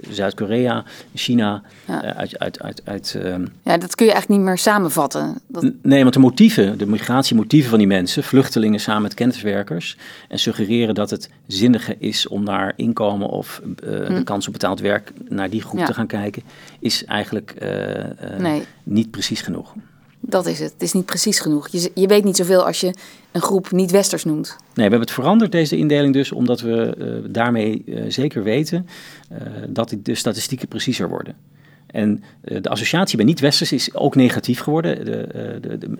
Zuid-Korea, 0.09 0.83
China, 1.13 1.61
ja. 1.85 2.03
Uh, 2.03 2.09
uit... 2.09 2.39
uit, 2.39 2.61
uit, 2.61 2.81
uit 2.85 3.19
um... 3.25 3.47
Ja, 3.63 3.77
dat 3.77 3.95
kun 3.95 4.05
je 4.05 4.11
eigenlijk 4.11 4.41
niet 4.41 4.49
meer 4.49 4.57
samenvatten. 4.57 5.41
Dat... 5.47 5.71
Nee, 5.81 6.01
want 6.01 6.13
de 6.13 6.19
motieven, 6.19 6.77
de 6.77 6.85
migratiemotieven 6.85 7.69
van 7.69 7.79
die 7.79 7.87
mensen, 7.87 8.23
vluchtelingen 8.23 8.79
samen 8.79 9.01
met 9.01 9.13
kenniswerkers, 9.13 9.97
en 10.29 10.39
suggereren 10.39 10.95
dat 10.95 11.09
het 11.09 11.29
zinniger 11.47 11.95
is 11.99 12.27
om 12.27 12.43
naar 12.43 12.73
inkomen 12.75 13.29
of 13.29 13.61
uh, 13.83 14.05
hm. 14.05 14.15
de 14.15 14.23
kans 14.23 14.47
op 14.47 14.53
betaald 14.53 14.79
werk 14.79 15.11
naar 15.27 15.49
die 15.49 15.61
groep 15.61 15.79
ja. 15.79 15.85
te 15.85 15.93
gaan 15.93 16.07
kijken, 16.07 16.43
is 16.79 17.05
eigenlijk 17.05 17.55
uh, 17.63 18.39
nee. 18.39 18.63
niet 18.83 19.11
precies 19.11 19.41
genoeg. 19.41 19.73
Dat 20.25 20.45
is 20.45 20.59
het. 20.59 20.71
Het 20.71 20.81
is 20.81 20.93
niet 20.93 21.05
precies 21.05 21.39
genoeg. 21.39 21.67
Je, 21.67 21.91
je 21.93 22.07
weet 22.07 22.23
niet 22.23 22.35
zoveel 22.35 22.65
als 22.65 22.79
je 22.79 22.93
een 23.31 23.41
groep 23.41 23.71
niet-westers 23.71 24.23
noemt. 24.23 24.47
Nee, 24.57 24.57
we 24.73 24.81
hebben 24.81 24.99
het 24.99 25.11
veranderd, 25.11 25.51
deze 25.51 25.77
indeling 25.77 26.13
dus, 26.13 26.31
omdat 26.31 26.61
we 26.61 26.95
uh, 26.97 27.31
daarmee 27.31 27.83
uh, 27.85 28.03
zeker 28.07 28.43
weten 28.43 28.87
uh, 29.31 29.37
dat 29.69 29.95
de 30.03 30.15
statistieken 30.15 30.67
preciezer 30.67 31.09
worden. 31.09 31.35
En 31.85 32.23
de 32.41 32.69
associatie 32.69 33.17
bij 33.17 33.25
niet-westers 33.25 33.71
is 33.71 33.95
ook 33.95 34.15
negatief 34.15 34.59
geworden. 34.59 35.05
De, 35.05 35.27
de, 35.61 35.77
de, 35.77 35.97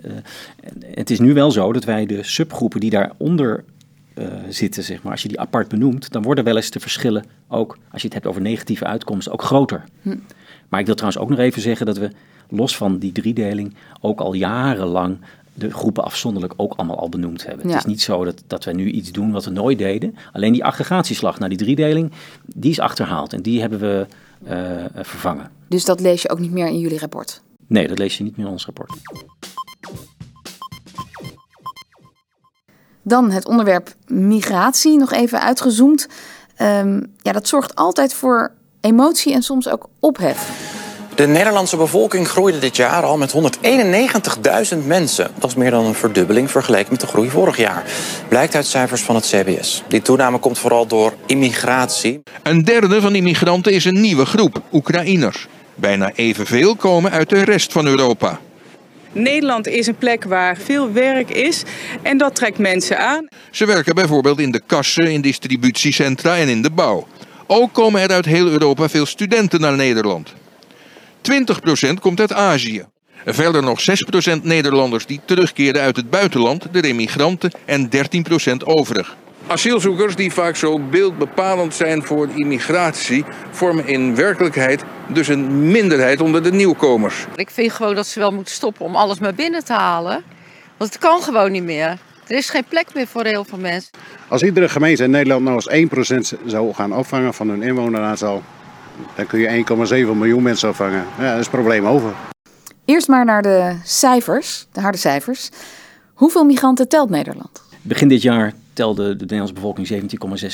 het 0.94 1.10
is 1.10 1.18
nu 1.18 1.34
wel 1.34 1.50
zo 1.50 1.72
dat 1.72 1.84
wij 1.84 2.06
de 2.06 2.22
subgroepen 2.22 2.80
die 2.80 2.90
daaronder 2.90 3.64
zitten, 4.48 4.82
zeg 4.82 5.02
maar, 5.02 5.12
als 5.12 5.22
je 5.22 5.28
die 5.28 5.40
apart 5.40 5.68
benoemt, 5.68 6.12
dan 6.12 6.22
worden 6.22 6.44
wel 6.44 6.56
eens 6.56 6.70
de 6.70 6.80
verschillen 6.80 7.24
ook, 7.48 7.78
als 7.90 8.00
je 8.00 8.06
het 8.06 8.16
hebt 8.16 8.26
over 8.26 8.40
negatieve 8.42 8.84
uitkomsten, 8.84 9.32
ook 9.32 9.42
groter. 9.42 9.84
Hm. 10.02 10.16
Maar 10.68 10.80
ik 10.80 10.86
wil 10.86 10.94
trouwens 10.94 11.22
ook 11.22 11.30
nog 11.30 11.38
even 11.38 11.62
zeggen 11.62 11.86
dat 11.86 11.98
we 11.98 12.10
los 12.48 12.76
van 12.76 12.98
die 12.98 13.12
driedeling 13.12 13.74
ook 14.00 14.20
al 14.20 14.32
jarenlang 14.32 15.18
de 15.54 15.70
groepen 15.70 16.04
afzonderlijk 16.04 16.52
ook 16.56 16.72
allemaal 16.76 16.98
al 16.98 17.08
benoemd 17.08 17.46
hebben. 17.46 17.66
Het 17.68 17.76
is 17.76 17.84
niet 17.84 18.02
zo 18.02 18.24
dat, 18.24 18.42
dat 18.46 18.64
we 18.64 18.72
nu 18.72 18.90
iets 18.90 19.12
doen 19.12 19.32
wat 19.32 19.44
we 19.44 19.50
nooit 19.50 19.78
deden. 19.78 20.16
Alleen 20.32 20.52
die 20.52 20.64
aggregatieslag 20.64 21.38
naar 21.38 21.48
die 21.48 21.58
driedeling, 21.58 22.12
die 22.46 22.70
is 22.70 22.80
achterhaald. 22.80 23.32
En 23.32 23.42
die 23.42 23.60
hebben 23.60 23.80
we 23.80 24.06
vervangen. 24.94 25.50
Dus 25.68 25.84
dat 25.84 26.00
lees 26.00 26.22
je 26.22 26.30
ook 26.30 26.38
niet 26.38 26.52
meer 26.52 26.66
in 26.66 26.78
jullie 26.78 26.98
rapport? 26.98 27.42
Nee, 27.66 27.88
dat 27.88 27.98
lees 27.98 28.18
je 28.18 28.24
niet 28.24 28.36
meer 28.36 28.46
in 28.46 28.52
ons 28.52 28.64
rapport. 28.64 28.92
Dan 33.02 33.30
het 33.30 33.46
onderwerp 33.46 33.94
migratie, 34.06 34.98
nog 34.98 35.12
even 35.12 35.40
uitgezoomd. 35.40 36.08
Um, 36.62 37.12
ja, 37.22 37.32
dat 37.32 37.48
zorgt 37.48 37.74
altijd 37.74 38.14
voor 38.14 38.52
emotie 38.80 39.32
en 39.32 39.42
soms 39.42 39.68
ook 39.68 39.88
ophef. 39.98 40.82
De 41.14 41.26
Nederlandse 41.26 41.76
bevolking 41.76 42.28
groeide 42.28 42.58
dit 42.58 42.76
jaar 42.76 43.02
al 43.02 43.16
met 43.16 43.34
191.000 44.72 44.78
mensen. 44.86 45.30
Dat 45.38 45.50
is 45.50 45.56
meer 45.56 45.70
dan 45.70 45.84
een 45.84 45.94
verdubbeling 45.94 46.50
vergeleken 46.50 46.90
met 46.90 47.00
de 47.00 47.06
groei 47.06 47.30
vorig 47.30 47.56
jaar. 47.56 47.84
Blijkt 48.28 48.54
uit 48.54 48.66
cijfers 48.66 49.02
van 49.02 49.14
het 49.14 49.26
CBS. 49.26 49.82
Die 49.88 50.02
toename 50.02 50.38
komt 50.38 50.58
vooral 50.58 50.86
door 50.86 51.12
immigratie. 51.26 52.22
Een 52.42 52.62
derde 52.62 53.00
van 53.00 53.14
immigranten 53.14 53.72
is 53.72 53.84
een 53.84 54.00
nieuwe 54.00 54.24
groep, 54.24 54.62
Oekraïners. 54.72 55.46
Bijna 55.74 56.10
evenveel 56.14 56.76
komen 56.76 57.10
uit 57.10 57.28
de 57.28 57.44
rest 57.44 57.72
van 57.72 57.86
Europa. 57.86 58.40
Nederland 59.12 59.66
is 59.66 59.86
een 59.86 59.98
plek 59.98 60.24
waar 60.24 60.56
veel 60.56 60.92
werk 60.92 61.30
is 61.30 61.62
en 62.02 62.18
dat 62.18 62.34
trekt 62.34 62.58
mensen 62.58 62.98
aan. 62.98 63.28
Ze 63.50 63.66
werken 63.66 63.94
bijvoorbeeld 63.94 64.40
in 64.40 64.50
de 64.50 64.62
kassen, 64.66 65.12
in 65.12 65.20
distributiecentra 65.20 66.36
en 66.36 66.48
in 66.48 66.62
de 66.62 66.70
bouw. 66.70 67.06
Ook 67.46 67.72
komen 67.72 68.00
er 68.00 68.10
uit 68.10 68.24
heel 68.24 68.46
Europa 68.46 68.88
veel 68.88 69.06
studenten 69.06 69.60
naar 69.60 69.76
Nederland. 69.76 70.34
20% 71.32 72.00
komt 72.00 72.20
uit 72.20 72.32
Azië. 72.32 72.84
Verder 73.24 73.62
nog 73.62 73.80
6% 74.38 74.42
Nederlanders 74.42 75.06
die 75.06 75.20
terugkeren 75.24 75.82
uit 75.82 75.96
het 75.96 76.10
buitenland, 76.10 76.66
de 76.72 76.80
remigranten, 76.80 77.50
en 77.64 77.88
13% 77.88 78.56
overig. 78.64 79.16
Asielzoekers, 79.46 80.16
die 80.16 80.32
vaak 80.32 80.56
zo 80.56 80.78
beeldbepalend 80.78 81.74
zijn 81.74 82.02
voor 82.02 82.28
immigratie, 82.34 83.24
vormen 83.50 83.86
in 83.86 84.14
werkelijkheid 84.14 84.84
dus 85.08 85.28
een 85.28 85.70
minderheid 85.70 86.20
onder 86.20 86.42
de 86.42 86.52
nieuwkomers. 86.52 87.24
Ik 87.36 87.50
vind 87.50 87.72
gewoon 87.72 87.94
dat 87.94 88.06
ze 88.06 88.18
wel 88.18 88.32
moeten 88.32 88.54
stoppen 88.54 88.84
om 88.84 88.96
alles 88.96 89.18
maar 89.18 89.34
binnen 89.34 89.64
te 89.64 89.72
halen. 89.72 90.22
Want 90.76 90.92
het 90.92 91.02
kan 91.02 91.22
gewoon 91.22 91.52
niet 91.52 91.62
meer. 91.62 91.98
Er 92.26 92.36
is 92.36 92.50
geen 92.50 92.64
plek 92.68 92.94
meer 92.94 93.06
voor 93.06 93.24
heel 93.24 93.44
veel 93.44 93.58
mensen. 93.58 93.90
Als 94.28 94.42
iedere 94.42 94.68
gemeente 94.68 95.04
in 95.04 95.10
Nederland 95.10 95.44
nou 95.44 95.62
eens 95.66 96.34
1% 96.36 96.40
zou 96.46 96.74
gaan 96.74 96.94
opvangen 96.94 97.34
van 97.34 97.48
hun 97.48 97.62
inwoneraantal, 97.62 98.42
dan 99.16 99.26
kun 99.26 99.38
je 99.38 99.64
1,7 100.10 100.16
miljoen 100.16 100.42
mensen 100.42 100.68
opvangen. 100.68 101.04
Ja, 101.18 101.30
dat 101.30 101.38
is 101.38 101.46
het 101.46 101.50
probleem 101.50 101.86
over. 101.86 102.14
Eerst 102.84 103.08
maar 103.08 103.24
naar 103.24 103.42
de 103.42 103.76
cijfers, 103.84 104.66
de 104.72 104.80
harde 104.80 104.98
cijfers. 104.98 105.50
Hoeveel 106.14 106.44
migranten 106.44 106.88
telt 106.88 107.10
Nederland? 107.10 107.62
Begin 107.82 108.08
dit 108.08 108.22
jaar 108.22 108.52
telde 108.72 109.16
de 109.16 109.20
Nederlandse 109.20 109.54
bevolking 109.54 109.88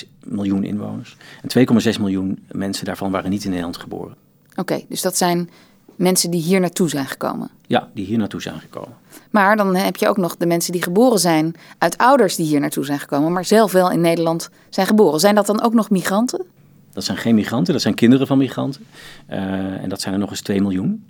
17,6 0.02 0.08
miljoen 0.24 0.64
inwoners. 0.64 1.16
En 1.42 1.66
2,6 1.94 2.00
miljoen 2.00 2.38
mensen 2.50 2.84
daarvan 2.84 3.10
waren 3.10 3.30
niet 3.30 3.42
in 3.44 3.48
Nederland 3.48 3.76
geboren. 3.76 4.14
Oké, 4.56 4.80
dus 4.88 5.02
dat 5.02 5.16
zijn 5.16 5.50
mensen 5.96 6.30
die 6.30 6.42
hier 6.42 6.60
naartoe 6.60 6.88
zijn 6.88 7.06
gekomen? 7.06 7.50
Ja, 7.66 7.88
die 7.94 8.06
hier 8.06 8.18
naartoe 8.18 8.42
zijn 8.42 8.60
gekomen. 8.60 8.96
Maar 9.30 9.56
dan 9.56 9.74
heb 9.74 9.96
je 9.96 10.08
ook 10.08 10.16
nog 10.16 10.36
de 10.36 10.46
mensen 10.46 10.72
die 10.72 10.82
geboren 10.82 11.18
zijn 11.18 11.54
uit 11.78 11.98
ouders 11.98 12.36
die 12.36 12.46
hier 12.46 12.60
naartoe 12.60 12.84
zijn 12.84 13.00
gekomen, 13.00 13.32
maar 13.32 13.44
zelf 13.44 13.72
wel 13.72 13.90
in 13.90 14.00
Nederland 14.00 14.50
zijn 14.68 14.86
geboren. 14.86 15.20
Zijn 15.20 15.34
dat 15.34 15.46
dan 15.46 15.62
ook 15.62 15.72
nog 15.72 15.90
migranten? 15.90 16.46
Dat 16.92 17.04
zijn 17.04 17.18
geen 17.18 17.34
migranten, 17.34 17.72
dat 17.72 17.82
zijn 17.82 17.94
kinderen 17.94 18.26
van 18.26 18.38
migranten. 18.38 18.86
Uh, 19.30 19.38
en 19.82 19.88
dat 19.88 20.00
zijn 20.00 20.14
er 20.14 20.20
nog 20.20 20.30
eens 20.30 20.40
2 20.40 20.60
miljoen. 20.60 21.08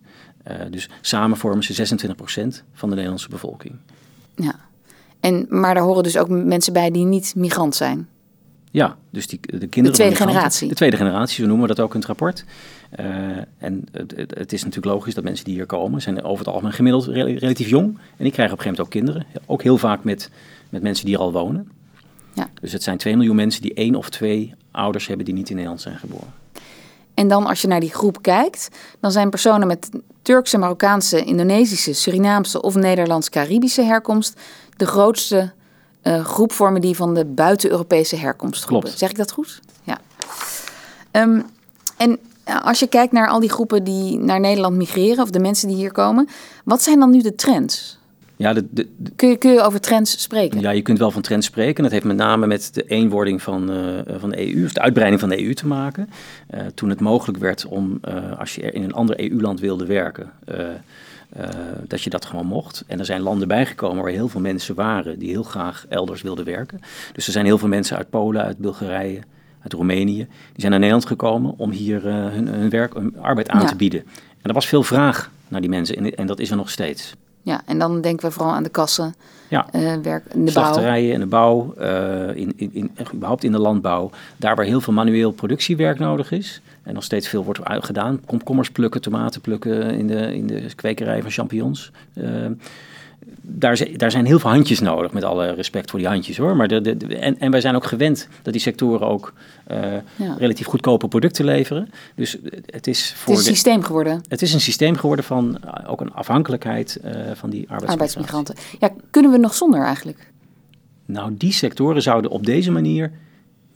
Uh, 0.49 0.55
dus 0.71 0.89
samen 1.01 1.37
vormen 1.37 1.65
ze 1.65 1.97
26% 1.97 2.65
van 2.73 2.89
de 2.89 2.95
Nederlandse 2.95 3.29
bevolking. 3.29 3.75
Ja, 4.35 4.55
en, 5.21 5.47
maar 5.49 5.75
daar 5.75 5.83
horen 5.83 6.03
dus 6.03 6.17
ook 6.17 6.29
mensen 6.29 6.73
bij 6.73 6.91
die 6.91 7.05
niet 7.05 7.35
migrant 7.37 7.75
zijn. 7.75 8.09
Ja, 8.71 8.97
dus 9.11 9.27
die, 9.27 9.41
de 9.41 9.49
kinderen. 9.49 9.83
De 9.83 9.91
tweede 9.91 10.17
generatie. 10.17 10.69
De 10.69 10.75
tweede 10.75 10.97
generatie, 10.97 11.43
zo 11.43 11.49
noemen 11.49 11.69
we 11.69 11.75
dat 11.75 11.85
ook 11.85 11.93
in 11.93 11.99
het 11.99 12.09
rapport. 12.09 12.45
Uh, 13.01 13.07
en 13.59 13.85
het, 13.93 14.15
het, 14.17 14.53
is 14.53 14.65
natuurlijk 14.65 14.95
logisch 14.95 15.15
dat 15.15 15.25
mensen 15.25 15.45
die 15.45 15.55
hier 15.55 15.67
komen, 15.67 16.03
zijn 16.03 16.23
over 16.23 16.45
het 16.45 16.55
algemeen 16.55 16.73
gemiddeld 16.73 17.07
relatief 17.07 17.69
jong. 17.69 17.87
En 17.87 18.25
die 18.25 18.33
krijgen 18.33 18.55
op 18.55 18.59
een 18.59 18.65
gegeven 18.65 18.65
moment 18.65 18.81
ook 18.81 18.91
kinderen. 18.91 19.27
Ook 19.47 19.63
heel 19.63 19.79
vaak 19.79 20.05
met, 20.05 20.31
met 20.69 20.83
mensen 20.83 21.05
die 21.05 21.15
hier 21.15 21.25
al 21.25 21.33
wonen. 21.33 21.71
Ja. 22.35 22.51
Dus 22.61 22.73
het 22.73 22.83
zijn 22.83 22.99
2 22.99 23.17
miljoen 23.17 23.37
mensen 23.37 23.63
die 23.63 23.75
één 23.75 23.95
of 23.95 24.11
twee 24.11 24.55
ouders 24.71 25.07
hebben 25.07 25.25
die 25.25 25.35
niet 25.35 25.49
in 25.49 25.55
Nederland 25.55 25.81
zijn 25.81 25.99
geboren. 25.99 26.35
En 27.15 27.29
dan 27.29 27.47
als 27.47 27.63
je 27.63 27.69
naar 27.69 27.81
die 27.81 27.95
groep 27.95 28.23
kijkt, 28.23 28.69
dan 29.01 29.13
zijn 29.13 29.31
personen 29.31 29.67
met 29.67 29.89
Turkse, 30.23 30.59
Marokkaanse, 30.59 31.25
Indonesische, 31.25 31.93
Surinaamse 31.93 32.63
of 32.63 32.75
Nederlands-Caribische 32.75 33.83
herkomst 33.83 34.41
de 34.77 34.87
grootste 34.87 35.53
uh, 36.03 36.25
groep 36.25 36.53
vormen 36.53 36.81
die 36.81 36.97
van 36.97 37.15
de 37.15 37.25
buiten-Europese 37.25 38.17
herkomstgroepen. 38.17 38.83
Klopt. 38.83 38.99
Zeg 38.99 39.11
ik 39.11 39.17
dat 39.17 39.33
goed? 39.33 39.61
Ja. 39.83 39.99
Um, 41.13 41.47
en 41.97 42.19
als 42.63 42.79
je 42.79 42.87
kijkt 42.87 43.13
naar 43.13 43.29
al 43.29 43.41
die 43.41 43.51
groepen 43.51 43.85
die 43.85 44.19
naar 44.19 44.41
Nederland 44.41 44.77
migreren, 44.77 45.23
of 45.23 45.31
de 45.31 45.39
mensen 45.39 45.69
die 45.69 45.77
hier 45.77 45.93
komen, 45.93 46.29
wat 46.65 46.83
zijn 46.83 46.99
dan 46.99 47.11
nu 47.11 47.21
de 47.23 47.35
trends? 47.35 47.99
Ja, 48.41 48.53
de, 48.53 48.67
de, 48.71 48.89
kun, 49.17 49.29
je, 49.29 49.37
kun 49.37 49.53
je 49.53 49.61
over 49.61 49.81
trends 49.81 50.23
spreken? 50.23 50.61
Ja, 50.61 50.71
je 50.71 50.83
kunt 50.83 50.99
wel 50.99 51.11
van 51.11 51.23
trends 51.23 51.47
spreken. 51.47 51.83
Dat 51.83 51.93
heeft 51.93 52.05
met 52.05 52.17
name 52.17 52.47
met 52.47 52.75
de 52.75 52.83
eenwording 52.83 53.43
van, 53.43 53.71
uh, 53.71 53.99
van 54.19 54.31
de 54.31 54.55
EU, 54.55 54.65
of 54.65 54.73
de 54.73 54.81
uitbreiding 54.81 55.21
van 55.21 55.29
de 55.29 55.45
EU 55.45 55.55
te 55.55 55.67
maken. 55.67 56.11
Uh, 56.55 56.61
toen 56.75 56.89
het 56.89 57.01
mogelijk 57.01 57.39
werd 57.39 57.67
om, 57.67 58.01
uh, 58.09 58.39
als 58.39 58.55
je 58.55 58.61
in 58.61 58.83
een 58.83 58.93
ander 58.93 59.21
EU-land 59.21 59.61
wilde 59.61 59.87
werken, 59.87 60.31
dat 61.87 62.03
je 62.03 62.11
dat 62.11 62.25
gewoon 62.25 62.47
mocht. 62.47 62.85
En 62.87 62.99
er 62.99 63.05
zijn 63.05 63.21
landen 63.21 63.49
bijgekomen 63.49 64.03
waar 64.03 64.13
heel 64.13 64.29
veel 64.29 64.41
mensen 64.41 64.75
waren 64.75 65.19
die 65.19 65.31
heel 65.31 65.43
graag 65.43 65.87
elders 65.89 66.23
wilden 66.23 66.45
werken. 66.45 66.81
Dus 67.13 67.27
er 67.27 67.33
zijn 67.33 67.45
heel 67.45 67.59
veel 67.59 67.69
mensen 67.69 67.97
uit 67.97 68.11
Polen, 68.11 68.43
uit 68.43 68.59
Bulgarije, 68.59 69.21
uit 69.63 69.73
Roemenië, 69.73 70.17
die 70.27 70.27
zijn 70.55 70.71
naar 70.71 70.81
Nederland 70.81 71.07
gekomen 71.07 71.55
om 71.57 71.71
hier 71.71 72.03
hun, 72.05 72.49
hun, 72.49 72.71
werk, 72.71 72.95
hun 72.95 73.17
arbeid 73.21 73.49
aan 73.49 73.61
ja. 73.61 73.67
te 73.67 73.77
bieden. 73.77 74.01
En 74.43 74.49
er 74.49 74.53
was 74.53 74.67
veel 74.67 74.83
vraag 74.83 75.31
naar 75.49 75.61
die 75.61 75.71
mensen 75.71 75.97
en, 75.97 76.15
en 76.15 76.27
dat 76.27 76.39
is 76.39 76.51
er 76.51 76.57
nog 76.57 76.71
steeds. 76.71 77.15
Ja, 77.43 77.63
en 77.67 77.79
dan 77.79 78.01
denken 78.01 78.29
we 78.29 78.33
vooral 78.35 78.53
aan 78.53 78.63
de 78.63 78.69
kassen, 78.69 79.15
ja. 79.49 79.67
Uh, 79.75 79.97
werk 80.03 80.25
in 80.35 80.45
de 80.45 80.51
Slachterijen 80.51 81.13
in 81.13 81.21
de 81.21 81.27
bouw, 81.27 81.75
uh, 81.79 82.37
in, 82.37 82.53
in, 82.57 82.71
in, 82.73 82.91
überhaupt 83.15 83.45
in 83.45 83.53
de 83.53 83.59
landbouw. 83.59 84.11
Daar 84.37 84.57
waar 84.57 84.65
heel 84.65 84.81
veel 84.81 84.93
manueel 84.93 85.31
productiewerk 85.31 85.99
nodig 85.99 86.31
is. 86.31 86.61
En 86.83 86.95
nog 86.95 87.05
steeds 87.05 87.29
veel 87.29 87.45
wordt 87.45 87.61
gedaan. 87.65 88.21
Komkommers 88.27 88.71
plukken, 88.71 89.01
tomaten 89.01 89.41
plukken 89.41 89.95
in 89.95 90.07
de, 90.07 90.35
in 90.35 90.47
de 90.47 90.75
kwekerij 90.75 91.23
van 91.23 91.31
champignons. 91.31 91.91
Uh, 92.15 92.47
daar, 93.43 93.87
daar, 93.97 94.11
zijn 94.11 94.27
heel 94.27 94.39
veel 94.39 94.51
handjes 94.51 94.81
nodig, 94.81 95.13
met 95.13 95.25
alle 95.25 95.51
respect 95.51 95.91
voor 95.91 95.99
die 95.99 96.09
handjes 96.09 96.37
hoor. 96.37 96.57
Maar 96.57 96.69
de, 96.69 96.81
de, 96.81 97.17
en, 97.17 97.39
en, 97.39 97.51
wij 97.51 97.61
zijn 97.61 97.75
ook 97.77 97.85
gewend 97.85 98.29
dat 98.43 98.53
die 98.53 98.63
sectoren 98.63 99.07
ook 99.07 99.33
uh, 99.71 99.79
ja. 100.17 100.35
relatief 100.39 100.67
goedkope 100.67 101.09
producten 101.09 101.45
leveren. 101.45 101.91
Dus 102.15 102.37
het 102.67 102.87
is 102.87 103.13
voor. 103.17 103.33
Het 103.33 103.43
is 103.43 103.49
een 103.49 103.55
systeem 103.55 103.83
geworden. 103.83 104.21
Het 104.29 104.43
is 104.43 104.53
een 104.53 104.61
systeem 104.61 104.97
geworden 104.97 105.25
van 105.25 105.59
uh, 105.65 105.91
ook 105.91 106.01
een 106.01 106.13
afhankelijkheid 106.13 107.01
uh, 107.05 107.11
van 107.35 107.51
die 107.51 107.69
arbeidsmigranten. 107.69 107.89
arbeidsmigranten. 107.89 108.55
Ja, 108.79 108.91
kunnen 109.11 109.31
we 109.31 109.39
nog 109.39 109.55
zonder 109.55 109.83
eigenlijk? 109.83 110.31
Nou, 111.07 111.35
die 111.37 111.53
sectoren 111.53 112.03
zouden 112.03 112.31
op 112.31 112.47
deze 112.47 112.71
manier 112.71 113.13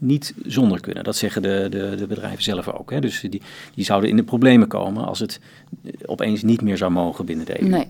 niet 0.04 0.34
zonder 0.46 0.80
kunnen. 0.80 1.04
Dat 1.04 1.16
zeggen 1.16 1.42
de, 1.42 1.66
de, 1.70 1.94
de 1.96 2.06
bedrijven 2.06 2.42
zelf 2.42 2.68
ook. 2.68 2.90
Hè. 2.90 3.00
Dus 3.00 3.20
die, 3.20 3.42
die 3.74 3.84
zouden 3.84 4.10
in 4.10 4.16
de 4.16 4.22
problemen 4.22 4.68
komen 4.68 5.04
als 5.04 5.18
het 5.18 5.40
opeens 6.06 6.42
niet 6.42 6.62
meer 6.62 6.76
zou 6.76 6.90
mogen 6.90 7.24
binnen 7.24 7.46
de 7.46 7.62
EU. 7.62 7.68
Nee, 7.68 7.86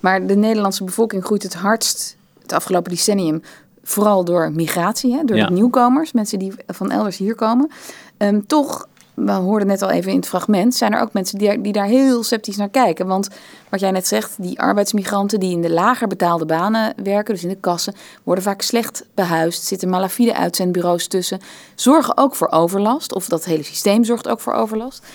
maar 0.00 0.26
de 0.26 0.36
Nederlandse 0.36 0.84
bevolking 0.84 1.24
groeit 1.24 1.42
het 1.42 1.54
hardst 1.54 2.16
het 2.42 2.52
afgelopen 2.52 2.90
decennium 2.90 3.42
vooral 3.82 4.24
door 4.24 4.52
migratie, 4.52 5.12
hè, 5.12 5.24
door 5.24 5.36
ja. 5.36 5.46
de 5.46 5.52
nieuwkomers, 5.52 6.12
mensen 6.12 6.38
die 6.38 6.52
van 6.66 6.90
elders 6.90 7.16
hier 7.16 7.34
komen. 7.34 7.70
Um, 8.18 8.46
toch 8.46 8.88
we 9.16 9.32
hoorden 9.32 9.68
net 9.68 9.82
al 9.82 9.90
even 9.90 10.10
in 10.10 10.16
het 10.16 10.28
fragment, 10.28 10.74
zijn 10.74 10.94
er 10.94 11.00
ook 11.00 11.12
mensen 11.12 11.38
die, 11.38 11.72
daar 11.72 11.86
heel 11.86 12.22
sceptisch 12.22 12.56
naar 12.56 12.68
kijken. 12.68 13.06
Want 13.06 13.28
wat 13.68 13.80
jij 13.80 13.90
net 13.90 14.06
zegt, 14.06 14.42
die 14.42 14.60
arbeidsmigranten 14.60 15.40
die 15.40 15.50
in 15.50 15.62
de 15.62 15.70
lager 15.70 16.08
betaalde 16.08 16.46
banen 16.46 16.94
werken, 17.02 17.34
dus 17.34 17.42
in 17.42 17.48
de 17.48 17.56
kassen, 17.60 17.94
worden 18.22 18.44
vaak 18.44 18.62
slecht 18.62 19.06
behuisd, 19.14 19.62
zitten 19.62 19.88
malafide 19.88 20.36
uitzendbureaus 20.36 21.06
tussen, 21.06 21.40
zorgen 21.74 22.16
ook 22.16 22.34
voor 22.34 22.48
overlast, 22.48 23.14
of 23.14 23.28
dat 23.28 23.44
hele 23.44 23.62
systeem 23.62 24.04
zorgt 24.04 24.28
ook 24.28 24.40
voor 24.40 24.52
overlast. 24.52 25.06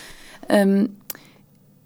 Um, 0.47 0.97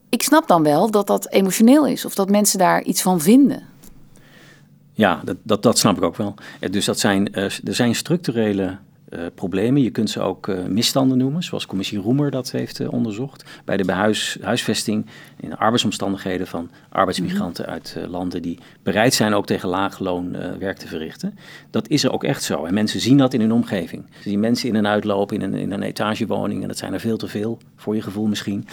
ik 0.09 0.23
snap 0.23 0.47
dan 0.47 0.63
wel 0.63 0.91
dat 0.91 1.07
dat 1.07 1.31
emotioneel 1.31 1.87
is, 1.87 2.05
of 2.05 2.15
dat 2.15 2.29
mensen 2.29 2.59
daar 2.59 2.83
iets 2.83 3.01
van 3.01 3.21
vinden. 3.21 3.63
Ja, 4.93 5.21
dat, 5.23 5.37
dat, 5.43 5.63
dat 5.63 5.77
snap 5.77 5.97
ik 5.97 6.03
ook 6.03 6.15
wel. 6.15 6.33
Dus 6.71 6.85
dat 6.85 6.99
zijn, 6.99 7.29
uh, 7.31 7.43
er 7.43 7.75
zijn 7.75 7.95
structurele 7.95 8.77
uh, 9.09 9.19
problemen. 9.35 9.81
Je 9.81 9.89
kunt 9.89 10.09
ze 10.09 10.19
ook 10.19 10.47
uh, 10.47 10.65
misstanden 10.65 11.17
noemen, 11.17 11.43
zoals 11.43 11.65
commissie 11.65 11.99
Roemer 11.99 12.31
dat 12.31 12.51
heeft 12.51 12.79
uh, 12.79 12.91
onderzocht. 12.91 13.43
Bij 13.65 13.77
de 13.77 13.85
behuis, 13.85 14.37
huisvesting 14.41 15.05
in 15.39 15.57
arbeidsomstandigheden 15.57 16.47
van 16.47 16.69
arbeidsmigranten 16.89 17.63
mm 17.63 17.73
-hmm. 17.73 17.81
uit 17.81 18.09
landen 18.09 18.41
die 18.41 18.59
bereid 18.83 19.13
zijn 19.13 19.33
ook 19.33 19.45
tegen 19.45 19.69
laag 19.69 19.99
loon 19.99 20.31
werk 20.59 20.77
te 20.77 20.87
verrichten. 20.87 21.37
Dat 21.69 21.87
is 21.87 22.03
er 22.03 22.11
ook 22.11 22.23
echt 22.23 22.43
zo. 22.43 22.65
En 22.65 22.73
mensen 22.73 22.99
zien 22.99 23.17
dat 23.17 23.33
in 23.33 23.39
hun 23.39 23.51
omgeving. 23.51 24.03
Ze 24.19 24.29
zien 24.29 24.39
mensen 24.39 24.69
in 24.69 24.75
en 24.75 24.87
uitlopen 24.87 25.35
in 25.35 25.41
een, 25.41 25.53
in 25.53 25.71
een 25.71 25.83
etagewoning 25.83 26.61
en 26.61 26.67
dat 26.67 26.77
zijn 26.77 26.93
er 26.93 26.99
veel 26.99 27.17
te 27.17 27.27
veel, 27.27 27.57
voor 27.75 27.95
je 27.95 28.01
gevoel 28.01 28.25
misschien. 28.27 28.67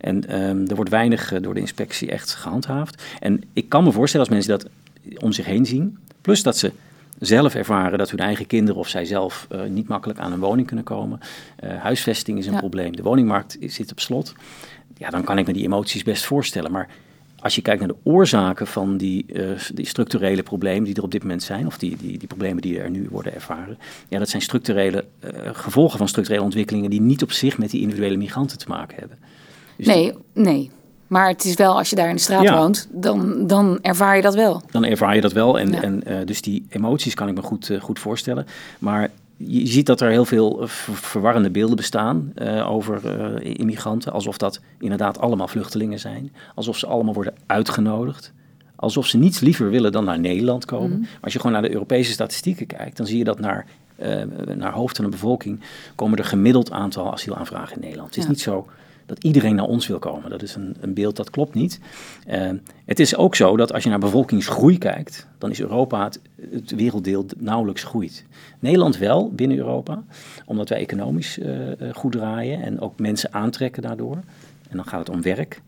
En 0.00 0.42
um, 0.42 0.66
er 0.68 0.74
wordt 0.74 0.90
weinig 0.90 1.40
door 1.40 1.54
de 1.54 1.60
inspectie 1.60 2.10
echt 2.10 2.34
gehandhaafd. 2.34 3.02
En 3.20 3.42
ik 3.52 3.68
kan 3.68 3.84
me 3.84 3.92
voorstellen 3.92 4.26
als 4.26 4.34
mensen 4.34 4.58
dat 4.58 4.70
om 5.22 5.32
zich 5.32 5.44
heen 5.44 5.66
zien, 5.66 5.98
plus 6.20 6.42
dat 6.42 6.58
ze 6.58 6.72
zelf 7.26 7.54
ervaren 7.54 7.98
dat 7.98 8.10
hun 8.10 8.18
eigen 8.18 8.46
kinderen 8.46 8.80
of 8.80 8.88
zij 8.88 9.04
zelf 9.04 9.46
uh, 9.52 9.62
niet 9.62 9.88
makkelijk 9.88 10.18
aan 10.18 10.32
een 10.32 10.40
woning 10.40 10.66
kunnen 10.66 10.84
komen. 10.84 11.20
Uh, 11.64 11.76
huisvesting 11.76 12.38
is 12.38 12.46
een 12.46 12.56
probleem. 12.56 12.96
De 12.96 13.02
woningmarkt 13.02 13.56
zit 13.60 13.90
op 13.90 14.00
slot. 14.00 14.34
Ja, 14.96 15.10
dan 15.10 15.24
kan 15.24 15.38
ik 15.38 15.46
me 15.46 15.52
die 15.52 15.64
emoties 15.64 16.02
best 16.02 16.24
voorstellen. 16.24 16.72
Maar 16.72 16.88
als 17.42 17.54
je 17.54 17.62
kijkt 17.62 17.80
naar 17.80 17.88
de 17.88 18.10
oorzaken 18.10 18.66
van 18.66 18.96
die, 18.96 19.24
uh, 19.28 19.50
die, 19.74 19.86
structurele 19.86 20.42
problemen 20.42 20.84
die 20.84 20.94
er 20.94 21.02
op 21.02 21.10
dit 21.10 21.22
moment 21.22 21.42
zijn, 21.42 21.66
of 21.66 21.78
die, 21.78 21.96
die, 21.96 22.18
die 22.18 22.28
problemen 22.28 22.62
die 22.62 22.80
er 22.80 22.90
nu 22.90 23.08
worden 23.10 23.34
ervaren, 23.34 23.78
ja, 24.08 24.18
dat 24.18 24.28
zijn 24.28 24.42
structurele 24.42 25.04
uh, 25.24 25.30
gevolgen 25.52 25.98
van 25.98 26.08
structurele 26.08 26.44
ontwikkelingen 26.44 26.90
die 26.90 27.00
niet 27.00 27.22
op 27.22 27.32
zich 27.32 27.58
met 27.58 27.70
die 27.70 27.80
individuele 27.80 28.16
migranten 28.16 28.58
te 28.58 28.68
maken 28.68 28.98
hebben. 28.98 29.18
Dus 29.76 29.86
nee, 29.86 30.12
nee. 30.32 30.70
Maar 31.12 31.28
het 31.28 31.44
is 31.44 31.54
wel, 31.54 31.76
als 31.76 31.90
je 31.90 31.96
daar 31.96 32.08
in 32.08 32.14
de 32.14 32.20
straat 32.20 32.42
ja. 32.42 32.56
woont, 32.56 32.88
dan, 32.90 33.46
dan 33.46 33.78
ervaar 33.82 34.16
je 34.16 34.22
dat 34.22 34.34
wel. 34.34 34.62
Dan 34.70 34.84
ervaar 34.84 35.14
je 35.14 35.20
dat 35.20 35.32
wel. 35.32 35.58
En, 35.58 35.72
ja. 35.72 35.82
en 35.82 36.02
uh, 36.06 36.16
dus 36.24 36.42
die 36.42 36.66
emoties 36.68 37.14
kan 37.14 37.28
ik 37.28 37.34
me 37.34 37.42
goed, 37.42 37.70
goed 37.80 37.98
voorstellen. 37.98 38.46
Maar 38.78 39.10
je 39.36 39.66
ziet 39.66 39.86
dat 39.86 40.00
er 40.00 40.10
heel 40.10 40.24
veel 40.24 40.60
verwarrende 40.92 41.50
beelden 41.50 41.76
bestaan 41.76 42.32
uh, 42.42 42.70
over 42.70 43.02
immigranten. 43.42 44.12
Alsof 44.12 44.36
dat 44.38 44.60
inderdaad 44.78 45.18
allemaal 45.18 45.48
vluchtelingen 45.48 45.98
zijn. 45.98 46.32
Alsof 46.54 46.78
ze 46.78 46.86
allemaal 46.86 47.14
worden 47.14 47.34
uitgenodigd. 47.46 48.32
Alsof 48.76 49.06
ze 49.06 49.18
niets 49.18 49.40
liever 49.40 49.70
willen 49.70 49.92
dan 49.92 50.04
naar 50.04 50.18
Nederland 50.20 50.64
komen. 50.64 50.96
Mm. 50.96 51.00
Maar 51.00 51.18
als 51.20 51.32
je 51.32 51.38
gewoon 51.38 51.52
naar 51.52 51.68
de 51.68 51.72
Europese 51.72 52.12
statistieken 52.12 52.66
kijkt, 52.66 52.96
dan 52.96 53.06
zie 53.06 53.18
je 53.18 53.24
dat 53.24 53.40
naar, 53.40 53.66
uh, 54.02 54.22
naar 54.54 54.72
hoofd 54.72 54.96
van 54.96 55.04
de 55.04 55.10
bevolking 55.10 55.60
komen 55.94 56.18
er 56.18 56.24
gemiddeld 56.24 56.70
aantal 56.70 57.12
asielaanvragen 57.12 57.74
in 57.74 57.80
Nederland. 57.80 58.08
Het 58.08 58.18
is 58.18 58.24
ja. 58.24 58.30
niet 58.30 58.40
zo 58.40 58.66
dat 59.06 59.24
iedereen 59.24 59.54
naar 59.54 59.66
ons 59.66 59.86
wil 59.86 59.98
komen. 59.98 60.30
Dat 60.30 60.42
is 60.42 60.54
een, 60.54 60.76
een 60.80 60.94
beeld 60.94 61.16
dat 61.16 61.30
klopt 61.30 61.54
niet. 61.54 61.80
Uh, 62.28 62.50
het 62.84 63.00
is 63.00 63.16
ook 63.16 63.34
zo 63.34 63.56
dat 63.56 63.72
als 63.72 63.82
je 63.82 63.88
naar 63.88 63.98
bevolkingsgroei 63.98 64.78
kijkt, 64.78 65.26
dan 65.38 65.50
is 65.50 65.60
Europa 65.60 66.04
het, 66.04 66.20
het 66.50 66.70
werelddeel 66.70 67.26
nauwelijks 67.36 67.84
groeit. 67.84 68.24
Nederland 68.58 68.98
wel 68.98 69.30
binnen 69.32 69.56
Europa, 69.56 70.02
omdat 70.46 70.68
wij 70.68 70.78
economisch 70.78 71.38
uh, 71.38 71.54
goed 71.92 72.12
draaien 72.12 72.62
en 72.62 72.80
ook 72.80 72.98
mensen 72.98 73.32
aantrekken 73.32 73.82
daardoor. 73.82 74.16
En 74.68 74.76
dan 74.76 74.86
gaat 74.86 75.06
het 75.06 75.16
om 75.16 75.22
werk. 75.22 75.62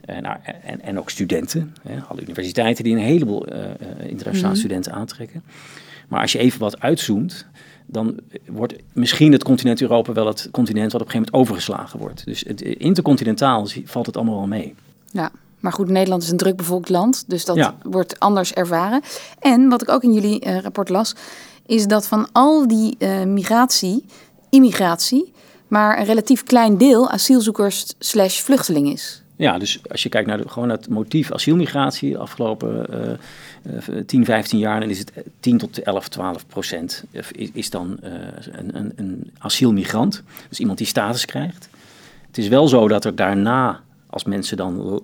En, 0.00 0.24
en, 0.62 0.80
en 0.80 0.98
ook 0.98 1.10
studenten. 1.10 1.74
Hè, 1.82 2.00
alle 2.00 2.22
universiteiten 2.22 2.84
die 2.84 2.94
een 2.94 3.02
heleboel 3.02 3.44
internationale 3.98 4.34
mm 4.34 4.42
-hmm. 4.42 4.54
studenten 4.54 4.92
aantrekken. 4.92 5.42
Maar 6.08 6.20
als 6.20 6.32
je 6.32 6.38
even 6.38 6.60
wat 6.60 6.80
uitzoomt, 6.80 7.46
dan 7.92 8.14
wordt 8.46 8.74
misschien 8.92 9.32
het 9.32 9.44
continent 9.44 9.80
Europa 9.80 10.12
wel 10.12 10.26
het 10.26 10.48
continent 10.50 10.92
wat 10.92 11.00
op 11.00 11.06
een 11.06 11.12
gegeven 11.12 11.32
moment 11.32 11.50
overgeslagen 11.50 11.98
wordt. 11.98 12.24
Dus 12.24 12.44
het, 12.46 12.60
intercontinentaal 12.60 13.68
valt 13.84 14.06
het 14.06 14.16
allemaal 14.16 14.36
wel 14.36 14.46
mee. 14.46 14.74
Ja, 15.10 15.30
maar 15.60 15.72
goed, 15.72 15.88
Nederland 15.88 16.22
is 16.22 16.30
een 16.30 16.36
drukbevolkt 16.36 16.88
land, 16.88 17.24
dus 17.26 17.44
dat 17.44 17.56
ja. 17.56 17.76
wordt 17.82 18.20
anders 18.20 18.52
ervaren. 18.52 19.00
En 19.38 19.68
wat 19.68 19.82
ik 19.82 19.88
ook 19.88 20.02
in 20.02 20.12
jullie 20.12 20.46
uh, 20.46 20.58
rapport 20.58 20.88
las, 20.88 21.14
is 21.66 21.86
dat 21.86 22.06
van 22.06 22.28
al 22.32 22.68
die 22.68 22.96
uh, 22.98 23.22
migratie, 23.22 24.04
immigratie, 24.50 25.32
maar 25.68 25.98
een 25.98 26.04
relatief 26.04 26.44
klein 26.44 26.78
deel 26.78 27.10
asielzoekers 27.10 27.94
slash 27.98 28.40
vluchteling 28.40 28.92
is. 28.92 29.19
Ja, 29.40 29.58
dus 29.58 29.80
als 29.90 30.02
je 30.02 30.08
kijkt 30.08 30.28
naar 30.28 30.36
de, 30.36 30.48
gewoon 30.48 30.68
het 30.68 30.88
motief 30.88 31.32
asielmigratie 31.32 32.10
de 32.10 32.18
afgelopen 32.18 32.86
uh, 33.90 34.00
10, 34.06 34.24
15 34.24 34.58
jaar, 34.58 34.80
dan 34.80 34.90
is 34.90 34.98
het 34.98 35.12
10 35.40 35.58
tot 35.58 35.82
11, 35.82 36.08
12 36.08 36.46
procent 36.46 37.04
is, 37.32 37.50
is 37.52 37.70
dan 37.70 37.98
uh, 38.04 38.10
een, 38.52 38.76
een, 38.76 38.92
een 38.96 39.30
asielmigrant. 39.38 40.22
Dus 40.48 40.60
iemand 40.60 40.78
die 40.78 40.86
status 40.86 41.24
krijgt. 41.24 41.68
Het 42.26 42.38
is 42.38 42.48
wel 42.48 42.68
zo 42.68 42.88
dat 42.88 43.04
er 43.04 43.14
daarna, 43.14 43.80
als 44.10 44.24
mensen 44.24 44.56
dan 44.56 45.02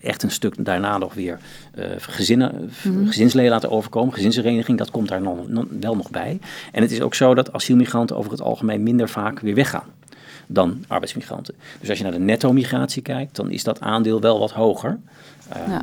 echt 0.00 0.22
een 0.22 0.30
stuk 0.30 0.64
daarna 0.64 0.98
nog 0.98 1.14
weer 1.14 1.38
uh, 1.74 1.84
gezinnen, 1.98 2.70
mm-hmm. 2.82 3.06
gezinsleden 3.06 3.50
laten 3.50 3.70
overkomen, 3.70 4.14
gezinshereniging, 4.14 4.78
dat 4.78 4.90
komt 4.90 5.08
daar 5.08 5.22
nog, 5.22 5.48
nog, 5.48 5.64
wel 5.80 5.96
nog 5.96 6.10
bij. 6.10 6.38
En 6.72 6.82
het 6.82 6.90
is 6.90 7.00
ook 7.00 7.14
zo 7.14 7.34
dat 7.34 7.52
asielmigranten 7.52 8.16
over 8.16 8.30
het 8.30 8.40
algemeen 8.40 8.82
minder 8.82 9.08
vaak 9.08 9.40
weer 9.40 9.54
weggaan 9.54 10.00
dan 10.52 10.84
arbeidsmigranten. 10.88 11.54
Dus 11.80 11.88
als 11.88 11.98
je 11.98 12.04
naar 12.04 12.12
de 12.12 12.18
netto-migratie 12.18 13.02
kijkt, 13.02 13.36
dan 13.36 13.50
is 13.50 13.64
dat 13.64 13.80
aandeel 13.80 14.20
wel 14.20 14.38
wat 14.38 14.50
hoger. 14.50 14.98
Uh, 15.56 15.66
ja. 15.66 15.82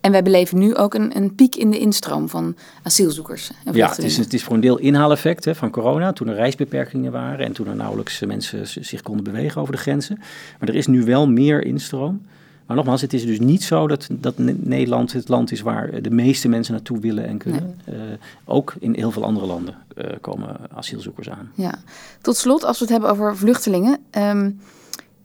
En 0.00 0.12
wij 0.12 0.22
beleven 0.22 0.58
nu 0.58 0.74
ook 0.74 0.94
een, 0.94 1.16
een, 1.16 1.34
piek 1.34 1.56
in 1.56 1.70
de 1.70 1.78
instroom 1.78 2.28
van 2.28 2.56
asielzoekers. 2.82 3.50
En 3.64 3.74
ja, 3.74 3.88
het 3.88 3.98
is, 3.98 4.16
het 4.16 4.34
is 4.34 4.44
voor 4.44 4.54
een 4.54 4.60
deel 4.60 4.78
inhaaleffect 4.78 5.44
hè, 5.44 5.54
van 5.54 5.70
corona, 5.70 6.12
toen 6.12 6.28
er 6.28 6.34
reisbeperkingen 6.34 7.12
waren 7.12 7.46
en 7.46 7.52
toen 7.52 7.68
er 7.68 7.76
nauwelijks 7.76 8.20
mensen 8.20 8.66
zich 8.84 9.02
konden 9.02 9.24
bewegen 9.24 9.60
over 9.60 9.72
de 9.72 9.80
grenzen. 9.80 10.18
Maar 10.58 10.68
er 10.68 10.74
is 10.74 10.86
nu 10.86 11.04
wel 11.04 11.28
meer 11.28 11.64
instroom. 11.64 12.22
Maar 12.68 12.76
nogmaals, 12.76 13.00
het 13.00 13.12
is 13.12 13.26
dus 13.26 13.38
niet 13.38 13.62
zo 13.62 13.86
dat, 13.86 14.08
dat 14.10 14.34
Nederland 14.38 15.12
het 15.12 15.28
land 15.28 15.52
is 15.52 15.60
waar 15.60 16.02
de 16.02 16.10
meeste 16.10 16.48
mensen 16.48 16.72
naartoe 16.72 17.00
willen 17.00 17.26
en 17.26 17.38
kunnen. 17.38 17.80
Nee. 17.84 17.96
Uh, 17.96 18.02
ook 18.44 18.74
in 18.78 18.94
heel 18.94 19.10
veel 19.10 19.24
andere 19.24 19.46
landen 19.46 19.74
uh, 19.96 20.06
komen 20.20 20.56
asielzoekers 20.74 21.30
aan. 21.30 21.50
Ja, 21.54 21.74
tot 22.20 22.36
slot, 22.36 22.64
als 22.64 22.78
we 22.78 22.84
het 22.84 22.92
hebben 22.92 23.10
over 23.10 23.36
vluchtelingen. 23.36 23.98
Um, 24.18 24.60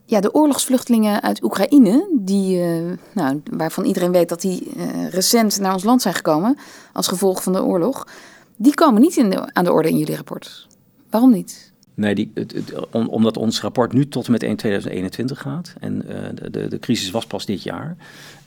ja, 0.05 0.19
de 0.19 0.33
oorlogsvluchtelingen 0.33 1.21
uit 1.21 1.43
Oekraïne, 1.43 2.09
die, 2.19 2.57
uh, 2.57 2.91
nou, 3.13 3.41
waarvan 3.51 3.85
iedereen 3.85 4.11
weet 4.11 4.29
dat 4.29 4.41
die 4.41 4.71
recent 5.09 5.59
naar 5.59 5.73
ons 5.73 5.83
land 5.83 6.01
zijn 6.01 6.13
gekomen 6.13 6.57
als 6.93 7.07
gevolg 7.07 7.43
van 7.43 7.53
de 7.53 7.63
oorlog, 7.63 8.07
die 8.55 8.73
komen 8.73 9.01
niet 9.01 9.17
in 9.17 9.29
de, 9.29 9.53
aan 9.53 9.63
de 9.63 9.71
orde 9.71 9.89
in 9.89 9.97
jullie 9.97 10.15
rapport. 10.15 10.67
Waarom 11.09 11.31
niet? 11.31 11.72
Nee, 11.95 12.15
die, 12.15 12.31
het, 12.33 12.51
het, 12.51 12.73
om, 12.91 13.07
omdat 13.07 13.37
ons 13.37 13.61
rapport 13.61 13.93
nu 13.93 14.07
tot 14.07 14.25
en 14.25 14.31
met 14.31 14.43
1 14.43 14.55
2021 14.55 15.39
gaat. 15.39 15.73
En 15.79 16.03
uh, 16.09 16.15
de, 16.51 16.67
de, 16.67 16.79
crisis 16.79 17.11
was 17.11 17.25
pas 17.25 17.45
dit 17.45 17.63
jaar. 17.63 17.95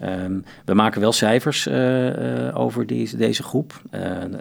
Um, 0.05 0.45
we 0.65 0.75
maken 0.75 1.01
wel 1.01 1.13
cijfers 1.13 1.67
uh, 1.67 2.45
uh, 2.47 2.59
over 2.59 2.87
die, 2.87 3.17
deze 3.17 3.43
groep. 3.43 3.81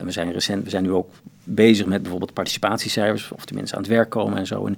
we, 0.04 0.12
zijn 0.12 0.32
recent, 0.32 0.64
we 0.64 0.70
zijn 0.70 0.84
nu 0.84 0.92
ook 0.92 1.10
bezig 1.44 1.86
met 1.86 2.02
bijvoorbeeld 2.02 2.34
participatiecijfers. 2.34 3.32
Of 3.32 3.54
mensen 3.54 3.78
aan 3.78 3.84
het 3.84 3.92
werk 3.92 4.10
komen 4.10 4.38
en 4.38 4.48
zo. 4.48 4.66
En, 4.66 4.78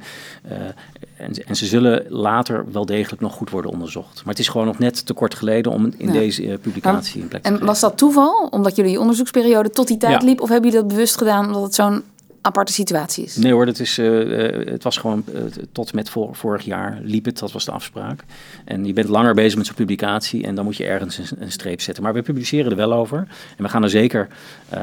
en, 1.17 1.45
en, 1.45 1.55
ze 1.55 1.65
zullen 1.65 2.05
later 2.09 2.71
wel 2.71 2.85
degelijk 2.85 3.21
nog 3.21 3.33
goed 3.33 3.49
worden 3.49 3.71
onderzocht. 3.71 4.15
Maar 4.15 4.33
het 4.33 4.39
is 4.39 4.47
gewoon 4.47 4.67
nog 4.67 4.79
net 4.79 5.05
te 5.05 5.13
kort 5.13 5.35
geleden 5.35 5.71
om 5.71 5.93
in 5.97 6.07
ja. 6.07 6.13
deze 6.13 6.59
publicatie 6.61 7.21
in 7.21 7.27
plek 7.27 7.43
te 7.43 7.49
En 7.49 7.65
was 7.65 7.79
dat 7.79 7.97
toeval? 7.97 8.47
Omdat 8.51 8.75
jullie 8.75 8.91
je 8.91 8.99
onderzoeksperiode 8.99 9.69
tot 9.69 9.87
die 9.87 9.97
tijd 9.97 10.21
ja. 10.21 10.27
liep? 10.27 10.41
Of 10.41 10.49
hebben 10.49 10.69
jullie 10.69 10.85
dat 10.85 10.95
bewust 10.95 11.17
gedaan 11.17 11.45
omdat 11.45 11.63
het 11.63 11.75
zo'n 11.75 12.03
aparte 12.47 12.73
situatie 12.73 13.23
is. 13.23 13.35
Nee 13.35 13.51
hoor, 13.51 13.65
dat 13.65 13.79
is, 13.79 13.97
uh, 13.97 14.69
het 14.71 14.83
was 14.83 14.97
gewoon 14.97 15.23
uh, 15.33 15.41
tot 15.71 15.93
met 15.93 16.09
vor, 16.09 16.35
vorig 16.35 16.65
jaar 16.65 16.99
liep 17.01 17.25
het, 17.25 17.39
dat 17.39 17.51
was 17.51 17.65
de 17.65 17.71
afspraak. 17.71 18.23
En 18.65 18.85
je 18.85 18.93
bent 18.93 19.07
langer 19.07 19.33
bezig 19.33 19.57
met 19.57 19.65
zo'n 19.65 19.75
publicatie 19.75 20.43
en 20.43 20.55
dan 20.55 20.65
moet 20.65 20.77
je 20.77 20.85
ergens 20.85 21.17
een, 21.17 21.27
een, 21.39 21.51
streep 21.51 21.81
zetten. 21.81 22.03
Maar 22.03 22.13
we 22.13 22.21
publiceren 22.21 22.71
er 22.71 22.77
wel 22.77 22.93
over 22.93 23.17
en 23.57 23.63
we 23.63 23.69
gaan 23.69 23.83
er 23.83 23.89
zeker 23.89 24.27
uh, 24.73 24.79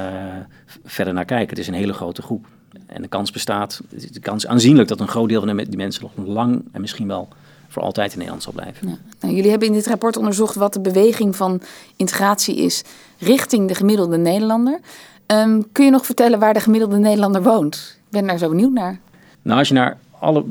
verder 0.84 1.14
naar 1.14 1.24
kijken. 1.24 1.48
Het 1.48 1.58
is 1.58 1.66
een 1.66 1.74
hele 1.74 1.92
grote 1.92 2.22
groep. 2.22 2.46
En 2.86 3.02
de 3.02 3.08
kans 3.08 3.30
bestaat, 3.30 3.80
de 4.10 4.20
kans 4.20 4.46
aanzienlijk 4.46 4.88
dat 4.88 5.00
een 5.00 5.08
groot 5.08 5.28
deel 5.28 5.40
van 5.40 5.56
die 5.56 5.76
mensen 5.76 6.02
nog 6.02 6.26
lang 6.26 6.64
en 6.72 6.80
misschien 6.80 7.06
wel 7.06 7.28
voor 7.68 7.82
altijd 7.82 8.10
in 8.10 8.16
Nederland 8.16 8.42
zal 8.42 8.52
blijven. 8.52 8.88
Ja. 8.88 8.96
Nou, 9.20 9.34
jullie 9.34 9.50
hebben 9.50 9.68
in 9.68 9.74
dit 9.74 9.86
rapport 9.86 10.16
onderzocht 10.16 10.54
wat 10.54 10.72
de 10.72 10.80
beweging 10.80 11.36
van 11.36 11.60
integratie 11.96 12.56
is 12.56 12.82
richting 13.18 13.68
de 13.68 13.74
gemiddelde 13.74 14.16
Nederlander. 14.16 14.80
Um, 15.26 15.72
kun 15.72 15.84
je 15.84 15.90
nog 15.90 16.06
vertellen 16.06 16.38
waar 16.38 16.54
de 16.54 16.60
gemiddelde 16.60 16.98
Nederlander 16.98 17.42
woont? 17.42 17.96
Ik 17.96 18.10
ben 18.10 18.26
daar 18.26 18.38
zo 18.38 18.48
benieuwd 18.48 18.72
naar. 18.72 18.98
Nou, 19.42 19.58
als 19.58 19.68
je 19.68 19.74
naar, 19.74 19.96
alle, 20.18 20.44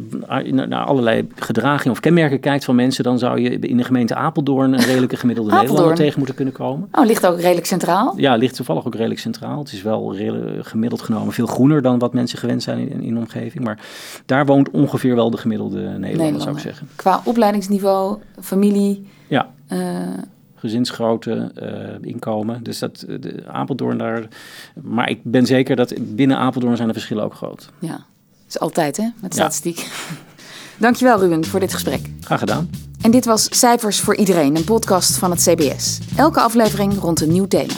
naar 0.51 0.83
allerlei 0.85 1.27
gedragingen 1.35 1.91
of 1.91 1.99
kenmerken 1.99 2.39
kijkt 2.39 2.65
van 2.65 2.75
mensen, 2.75 3.03
dan 3.03 3.19
zou 3.19 3.39
je 3.39 3.59
in 3.59 3.77
de 3.77 3.83
gemeente 3.83 4.15
Apeldoorn 4.15 4.73
een 4.73 4.85
redelijke 4.85 5.17
gemiddelde 5.17 5.51
Nederlander 5.55 5.95
tegen 5.95 6.17
moeten 6.17 6.35
kunnen 6.35 6.53
komen. 6.53 6.87
Oh, 6.91 7.05
ligt 7.05 7.25
ook 7.25 7.39
redelijk 7.39 7.65
centraal? 7.65 8.13
Ja, 8.17 8.35
ligt 8.35 8.55
toevallig 8.55 8.85
ook 8.85 8.95
redelijk 8.95 9.19
centraal. 9.19 9.59
Het 9.59 9.71
is 9.71 9.81
wel 9.81 10.15
gemiddeld 10.59 11.01
genomen 11.01 11.33
veel 11.33 11.47
groener 11.47 11.81
dan 11.81 11.99
wat 11.99 12.13
mensen 12.13 12.37
gewend 12.37 12.63
zijn 12.63 12.89
in, 12.89 13.01
in 13.01 13.13
de 13.13 13.19
omgeving. 13.19 13.63
Maar 13.63 13.79
daar 14.25 14.45
woont 14.45 14.69
ongeveer 14.71 15.15
wel 15.15 15.29
de 15.29 15.37
gemiddelde 15.37 15.75
Nederlander, 15.77 16.09
Nederlander. 16.09 16.41
zou 16.41 16.55
ik 16.55 16.61
zeggen. 16.61 16.87
Qua 16.95 17.21
opleidingsniveau, 17.23 18.17
familie. 18.41 19.07
Ja. 19.27 19.49
Uh, 19.69 19.79
gezinsgrootte, 20.63 21.51
uh, 21.61 22.09
inkomen. 22.09 22.63
Dus 22.63 22.79
dat 22.79 22.99
de 22.99 23.43
Apeldoorn 23.47 23.97
daar. 23.97 24.27
Maar 24.81 25.09
ik 25.09 25.19
ben 25.23 25.45
zeker 25.45 25.75
dat 25.75 25.93
binnen 25.99 26.37
Apeldoorn 26.37 26.75
zijn 26.75 26.87
de 26.87 26.93
verschillen 26.93 27.23
ook 27.23 27.33
groot. 27.33 27.69
Ja, 27.79 27.87
dat 27.87 28.47
is 28.47 28.59
altijd 28.59 28.97
hè, 28.97 29.07
met 29.21 29.33
statistiek. 29.33 29.77
Ja. 29.77 30.15
Dankjewel 30.85 31.19
Ruben 31.19 31.45
voor 31.45 31.59
dit 31.59 31.73
gesprek. 31.73 32.09
Graag 32.21 32.39
gedaan. 32.39 32.69
En 33.01 33.11
dit 33.11 33.25
was 33.25 33.59
Cijfers 33.59 33.99
voor 33.99 34.15
Iedereen, 34.15 34.55
een 34.55 34.63
podcast 34.63 35.17
van 35.17 35.31
het 35.31 35.43
CBS. 35.43 35.99
Elke 36.15 36.39
aflevering 36.39 36.99
rond 36.99 37.21
een 37.21 37.31
nieuw 37.31 37.47
thema. 37.47 37.73